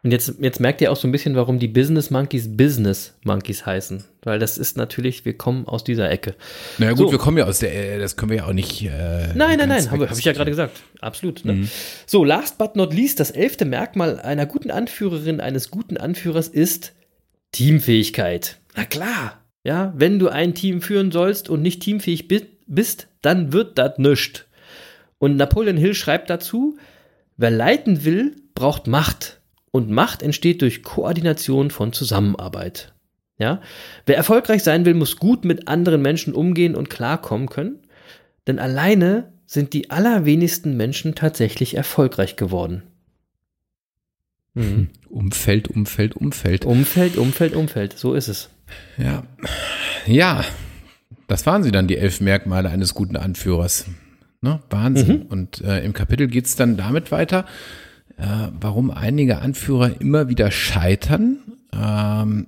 [0.07, 3.67] Und jetzt, jetzt merkt ihr auch so ein bisschen, warum die Business Monkeys Business Monkeys
[3.67, 4.05] heißen.
[4.23, 6.37] Weil das ist natürlich, wir kommen aus dieser Ecke.
[6.79, 7.11] Na ja, gut, So.
[7.11, 8.83] wir kommen ja aus der, äh, das können wir ja auch nicht.
[8.85, 10.81] Äh, Nein, nein, nein, habe hab ich ja gerade gesagt.
[11.01, 11.45] Absolut.
[11.45, 11.67] Ne?
[12.07, 16.93] So, last but not least, das elfte Merkmal einer guten Anführerin, eines guten Anführers ist
[17.51, 18.59] Teamfähigkeit.
[18.77, 19.43] Na klar.
[19.65, 23.99] Ja, wenn du ein Team führen sollst und nicht teamfähig bi- bist, dann wird das
[23.99, 24.47] nischt.
[25.19, 26.77] Und Napoleon Hill schreibt dazu,
[27.37, 29.41] wer leiten will, braucht Macht.
[29.77, 32.95] Und Macht entsteht durch Koordination von Zusammenarbeit.
[33.37, 33.61] Ja?
[34.07, 37.81] Wer erfolgreich sein will, muss gut mit anderen Menschen umgehen und klarkommen können.
[38.47, 42.85] Denn alleine sind die allerwenigsten Menschen tatsächlich erfolgreich geworden.
[44.55, 44.89] Mhm.
[45.11, 46.65] Umfeld, Umfeld, Umfeld.
[46.65, 47.99] Umfeld, Umfeld, Umfeld.
[47.99, 48.49] So ist es.
[48.97, 49.25] Ja.
[50.07, 50.43] Ja,
[51.29, 53.85] das waren sie dann, die elf Merkmale eines guten Anführers.
[54.41, 54.61] Ne?
[54.71, 55.23] Wahnsinn.
[55.29, 57.45] Und äh, im Kapitel geht es dann damit weiter,
[58.17, 61.39] äh, warum einige Anführer immer wieder scheitern.
[61.73, 62.47] Ähm,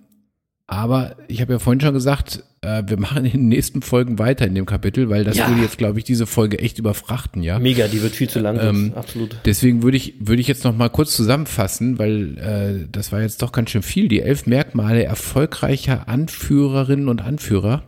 [0.66, 4.46] aber ich habe ja vorhin schon gesagt, äh, wir machen in den nächsten Folgen weiter
[4.46, 5.48] in dem Kapitel, weil das Ja.
[5.48, 7.58] würde jetzt, glaube ich, diese Folge echt überfrachten, ja.
[7.58, 8.58] Mega, die wird viel zu lang.
[8.60, 9.36] Ähm, Absolut.
[9.46, 13.40] Deswegen würde ich, würde ich jetzt noch mal kurz zusammenfassen, weil äh, das war jetzt
[13.42, 14.08] doch ganz schön viel.
[14.08, 17.84] Die elf Merkmale erfolgreicher Anführerinnen und Anführer.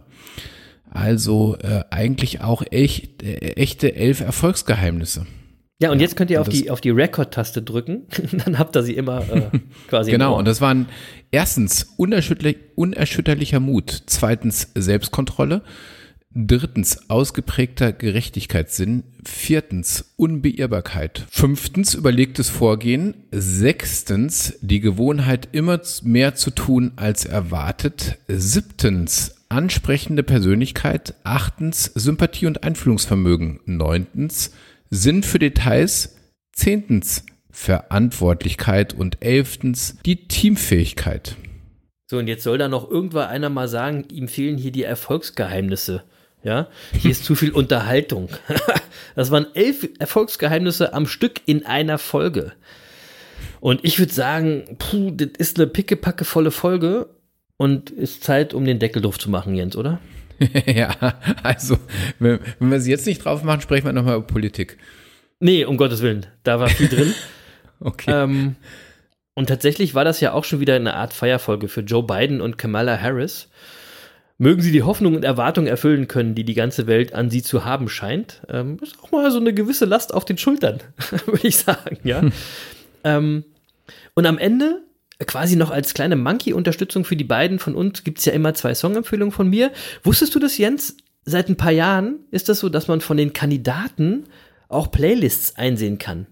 [0.91, 5.26] Also äh, eigentlich auch echt, äh, echte elf Erfolgsgeheimnisse.
[5.81, 8.03] Ja, und jetzt könnt ihr auf die, auf die Record-Taste drücken.
[8.45, 9.49] Dann habt ihr sie immer äh,
[9.89, 10.11] quasi.
[10.11, 10.87] Genau, und das waren
[11.31, 15.62] erstens unerschütterlich, unerschütterlicher Mut, zweitens Selbstkontrolle,
[16.35, 26.93] drittens ausgeprägter Gerechtigkeitssinn, viertens Unbeirrbarkeit, fünftens überlegtes Vorgehen, sechstens die Gewohnheit immer mehr zu tun
[26.97, 34.53] als erwartet, siebtens ansprechende Persönlichkeit, achtens Sympathie und Einfühlungsvermögen, neuntens
[34.91, 36.16] Sinn für Details,
[36.53, 41.36] zehntens Verantwortlichkeit und elftens die Teamfähigkeit.
[42.11, 46.03] So, und jetzt soll da noch irgendwann einer mal sagen, ihm fehlen hier die Erfolgsgeheimnisse.
[46.43, 48.30] Ja, hier ist zu viel Unterhaltung.
[49.14, 52.53] das waren elf Erfolgsgeheimnisse am Stück in einer Folge.
[53.61, 57.11] Und ich würde sagen, puh, das ist eine pickepackevolle Folge
[57.59, 60.01] und ist Zeit, um den Deckel drauf zu machen, Jens, oder?
[60.66, 60.95] ja,
[61.43, 61.78] also,
[62.18, 64.78] wenn, wenn wir sie jetzt nicht drauf machen, sprechen wir nochmal über Politik.
[65.38, 67.14] Nee, um Gottes Willen, da war viel drin.
[67.82, 68.11] Okay.
[68.12, 68.57] ähm,
[69.32, 72.59] und tatsächlich war das ja auch schon wieder eine Art Feierfolge für Joe Biden und
[72.59, 73.49] Kamala Harris.
[74.36, 77.64] Mögen sie die Hoffnung und Erwartung erfüllen können, die die ganze Welt an sie zu
[77.64, 78.43] haben scheint.
[78.51, 80.80] Ähm, ist auch mal so eine gewisse Last auf den Schultern,
[81.24, 82.22] würde ich sagen, ja.
[83.03, 83.45] ähm,
[84.12, 84.82] und am Ende,
[85.26, 88.74] quasi noch als kleine Monkey-Unterstützung für die beiden von uns, gibt es ja immer zwei
[88.74, 89.70] Songempfehlungen von mir.
[90.02, 90.96] Wusstest du das, Jens?
[91.24, 94.24] Seit ein paar Jahren ist das so, dass man von den Kandidaten
[94.68, 96.26] auch Playlists einsehen kann.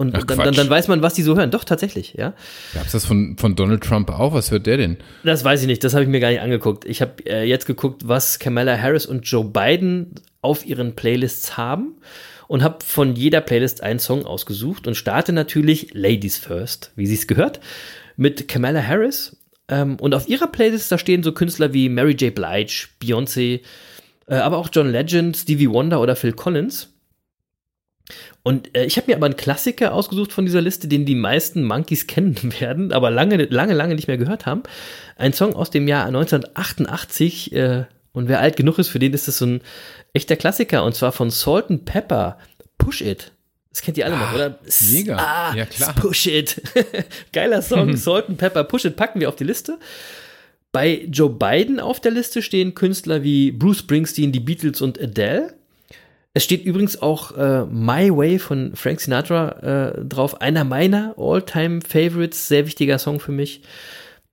[0.00, 1.50] Und Ach, dann, dann, dann weiß man, was die so hören.
[1.50, 2.34] Doch, tatsächlich, ja.
[2.72, 4.32] Gab's das von, von Donald Trump auch?
[4.32, 4.98] Was hört der denn?
[5.24, 6.84] Das weiß ich nicht, das habe ich mir gar nicht angeguckt.
[6.84, 11.96] Ich habe äh, jetzt geguckt, was Kamala Harris und Joe Biden auf ihren Playlists haben
[12.46, 17.14] und habe von jeder Playlist einen Song ausgesucht und starte natürlich Ladies First, wie sie
[17.14, 17.58] es gehört,
[18.18, 19.36] mit Kamala Harris.
[19.68, 22.34] Ähm, und auf ihrer Playlist, da stehen so Künstler wie Mary J.
[22.34, 23.60] Blige, Beyoncé,
[24.26, 26.92] äh, aber auch John Legend, Stevie Wonder oder Phil Collins.
[28.42, 31.64] Und äh, ich habe mir aber einen Klassiker ausgesucht von dieser Liste, den die meisten
[31.64, 34.62] Monkeys kennen werden, aber lange, lange, lange nicht mehr gehört haben.
[35.16, 37.52] Ein Song aus dem Jahr 1988.
[37.52, 39.60] Äh, und wer alt genug ist, für den ist das so ein
[40.12, 40.84] echter Klassiker.
[40.84, 42.38] Und zwar von Salt and Pepper.
[42.78, 43.32] Push It.
[43.78, 44.58] Das kennt ihr alle noch, oder?
[44.90, 45.16] mega.
[45.18, 45.94] Ah, Ja, klar.
[45.94, 46.60] Push It.
[47.32, 47.96] Geiler Song.
[47.96, 48.64] Salt and Pepper.
[48.64, 49.78] Push It packen wir auf die Liste.
[50.72, 55.54] Bei Joe Biden auf der Liste stehen Künstler wie Bruce Springsteen, die Beatles und Adele.
[56.34, 60.40] Es steht übrigens auch äh, My Way von Frank Sinatra äh, drauf.
[60.40, 63.62] Einer meiner All-Time-Favorites, sehr wichtiger Song für mich.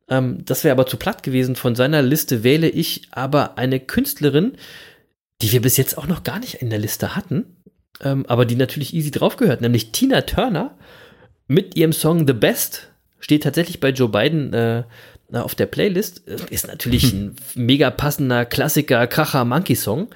[0.10, 1.56] Ähm, das wäre aber zu platt gewesen.
[1.56, 4.54] Von seiner Liste wähle ich aber eine Künstlerin,
[5.44, 7.55] die wir bis jetzt auch noch gar nicht in der Liste hatten,
[8.02, 10.76] ähm, aber die natürlich easy drauf gehört, nämlich Tina Turner
[11.48, 12.90] mit ihrem Song The Best.
[13.20, 14.84] Steht tatsächlich bei Joe Biden äh,
[15.32, 16.28] auf der Playlist.
[16.28, 20.10] Äh, Ist natürlich ein mega passender Klassiker, Kracher Monkey Song.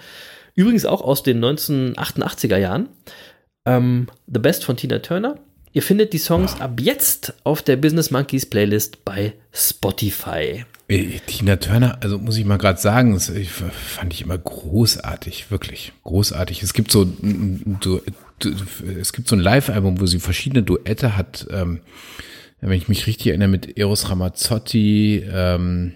[0.55, 2.89] Übrigens auch aus den 1988er Jahren.
[3.65, 5.37] Ähm, The Best von Tina Turner.
[5.79, 10.65] Ihr findet die Songs ab jetzt auf der Business Monkeys Playlist bei Spotify.
[10.89, 13.31] Äh, Tina Turner, also muss ich mal gerade sagen, das
[13.71, 16.63] fand ich immer großartig, wirklich großartig.
[16.63, 17.07] Es gibt so,
[17.81, 18.01] so
[18.99, 21.47] es gibt so ein Live-Album, wo sie verschiedene Duette hat.
[21.49, 21.79] Ähm,
[22.59, 25.23] wenn ich mich richtig erinnere, mit Eros Ramazzotti.
[25.31, 25.93] Ähm,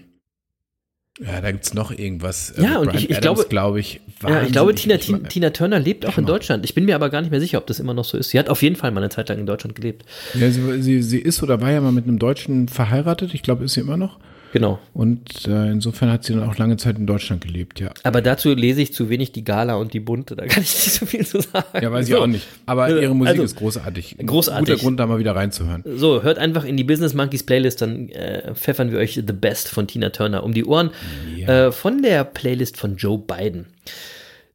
[1.20, 2.52] Ja, da gibt's noch irgendwas.
[2.56, 5.00] Ja, Äh, und Bryan ich- ich Adams, glaube- glaube ich, Ja, ich glaube, Tina, wahnsinnig-
[5.20, 6.26] Tina, Tina Turner lebt auch in Hammer.
[6.26, 6.64] Deutschland.
[6.64, 8.30] Ich bin mir aber gar nicht mehr sicher, ob das immer noch so ist.
[8.30, 10.04] Sie hat auf jeden Fall mal eine Zeit lang in Deutschland gelebt.
[10.34, 13.32] Ja, sie, sie, sie ist oder war ja mal mit einem Deutschen verheiratet.
[13.34, 14.18] Ich glaube, ist sie immer noch.
[14.54, 14.78] Genau.
[14.92, 17.90] Und äh, insofern hat sie dann auch lange Zeit in Deutschland gelebt, ja.
[18.04, 20.36] Aber dazu lese ich zu wenig die Gala und die Bunte.
[20.36, 21.66] Da kann ich nicht so viel zu sagen.
[21.82, 22.22] Ja, weiß ich So.
[22.22, 22.46] auch nicht.
[22.64, 24.16] Aber ihre Musik also, ist großartig.
[24.24, 24.68] Großartig.
[24.68, 25.82] Guter Grund, da mal wieder reinzuhören.
[25.96, 29.70] So, hört einfach in die Business Monkeys Playlist, dann äh, pfeffern wir euch The Best
[29.70, 30.90] von Tina Turner um die Ohren.
[31.44, 33.66] Äh, von der Playlist von Joe Biden.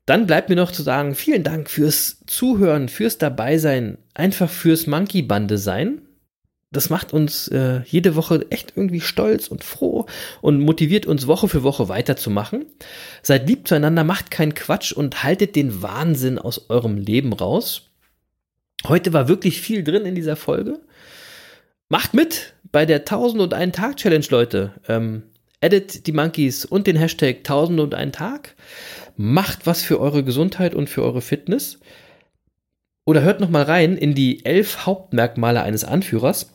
[0.05, 5.57] Dann bleibt mir noch zu sagen, vielen Dank fürs Zuhören, fürs Dabeisein, einfach fürs Monkey-Bande
[5.57, 6.03] sein.
[6.71, 10.05] Das macht uns äh, jede Woche echt irgendwie stolz und froh
[10.41, 12.67] und motiviert uns Woche für Woche weiterzumachen.
[13.23, 17.89] Seid lieb zueinander, macht keinen Quatsch und haltet den Wahnsinn aus eurem Leben raus.
[18.87, 20.79] Heute war wirklich viel drin in dieser Folge.
[21.89, 24.73] Macht mit bei der 1001 Tag Challenge, Leute.
[24.87, 25.23] Ähm,
[25.61, 28.55] edit die Monkeys und den Hashtag 1001 Tag.
[29.17, 31.79] Macht was für eure Gesundheit und für eure Fitness.
[33.05, 36.51] Oder hört noch mal rein in die elf Hauptmerkmale eines Anführers,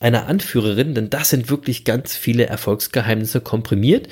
[0.00, 4.08] einer Anführerin, denn das sind wirklich ganz viele Erfolgsgeheimnisse komprimiert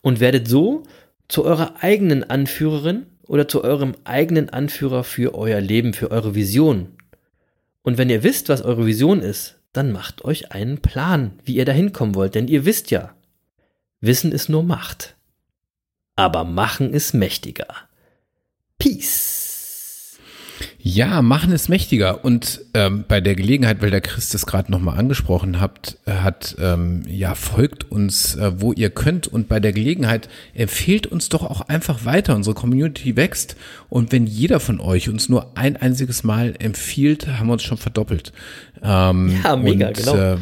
[0.00, 0.82] und werdet so
[1.28, 6.88] zu eurer eigenen Anführerin oder zu eurem eigenen Anführer für euer Leben, für eure Vision.
[7.82, 11.64] Und wenn ihr wisst, was eure Vision ist, dann macht euch einen Plan, wie ihr
[11.64, 13.14] dahin kommen wollt, denn ihr wisst ja,
[14.00, 15.16] Wissen ist nur Macht.
[16.16, 17.68] Aber Machen ist mächtiger.
[18.78, 19.41] Peace.
[20.84, 22.24] Ja, machen es mächtiger.
[22.24, 26.56] Und ähm, bei der Gelegenheit, weil der Chris das gerade nochmal angesprochen habt, äh, hat,
[26.58, 29.28] ähm, ja, folgt uns, äh, wo ihr könnt.
[29.28, 32.34] Und bei der Gelegenheit empfehlt uns doch auch einfach weiter.
[32.34, 33.54] Unsere Community wächst.
[33.90, 37.78] Und wenn jeder von euch uns nur ein einziges Mal empfiehlt, haben wir uns schon
[37.78, 38.32] verdoppelt.
[38.82, 40.16] Ähm, Ja, mega, und, genau.
[40.16, 40.36] Äh,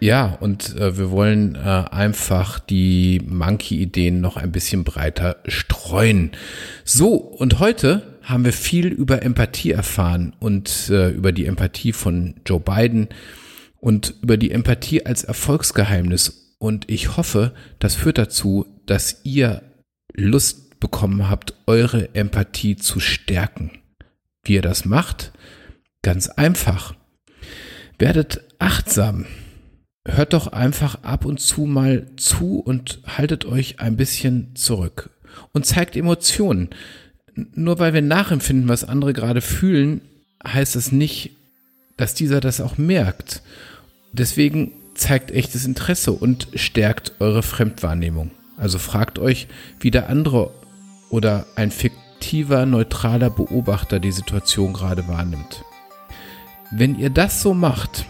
[0.00, 6.32] ja, und äh, wir wollen äh, einfach die Monkey-Ideen noch ein bisschen breiter streuen.
[6.84, 12.34] So, und heute haben wir viel über Empathie erfahren und äh, über die Empathie von
[12.46, 13.08] Joe Biden
[13.80, 16.56] und über die Empathie als Erfolgsgeheimnis.
[16.58, 19.62] Und ich hoffe, das führt dazu, dass ihr
[20.14, 23.70] Lust bekommen habt, eure Empathie zu stärken.
[24.42, 25.32] Wie ihr das macht?
[26.02, 26.94] Ganz einfach.
[27.98, 29.26] Werdet achtsam.
[30.06, 35.10] Hört doch einfach ab und zu mal zu und haltet euch ein bisschen zurück.
[35.52, 36.70] Und zeigt Emotionen.
[37.54, 40.00] Nur weil wir nachempfinden, was andere gerade fühlen,
[40.46, 41.32] heißt es nicht,
[41.96, 43.42] dass dieser das auch merkt.
[44.12, 48.30] Deswegen zeigt echtes Interesse und stärkt eure Fremdwahrnehmung.
[48.56, 49.48] Also fragt euch,
[49.80, 50.50] wie der andere
[51.10, 55.64] oder ein fiktiver, neutraler Beobachter die Situation gerade wahrnimmt.
[56.70, 58.04] Wenn ihr das so macht,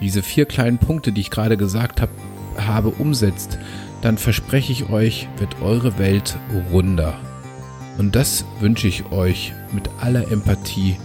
[0.00, 2.10] diese vier kleinen Punkte, die ich gerade gesagt hab,
[2.56, 3.58] habe, umsetzt,
[4.02, 6.36] dann verspreche ich euch, wird eure Welt
[6.72, 7.18] runder.
[7.98, 10.96] Und das wünsche ich euch mit aller Empathie,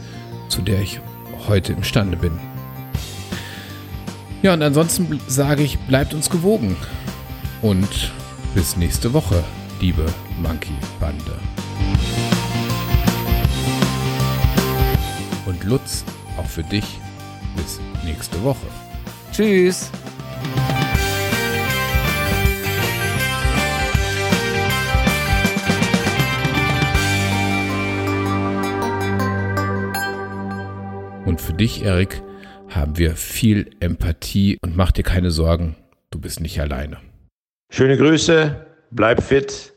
[0.47, 1.01] zu der ich
[1.47, 2.39] heute imstande bin.
[4.43, 6.75] Ja, und ansonsten sage ich, bleibt uns gewogen.
[7.61, 8.11] Und
[8.53, 9.43] bis nächste Woche,
[9.81, 10.05] liebe
[10.41, 11.39] Monkey-Bande.
[15.45, 16.03] Und Lutz,
[16.37, 16.99] auch für dich,
[17.55, 18.67] bis nächste Woche.
[19.31, 19.89] Tschüss.
[31.33, 32.21] Und für dich, Erik,
[32.69, 35.75] haben wir viel Empathie und mach dir keine Sorgen,
[36.11, 36.97] du bist nicht alleine.
[37.71, 39.73] Schöne Grüße, bleib fit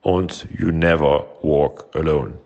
[0.00, 2.38] und you never walk alone.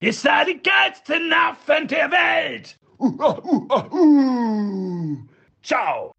[0.00, 2.78] Ihr seid die geilsten Affen der Welt!
[2.98, 5.18] Uh, uh, uh, uh.
[5.62, 6.08] Ciao!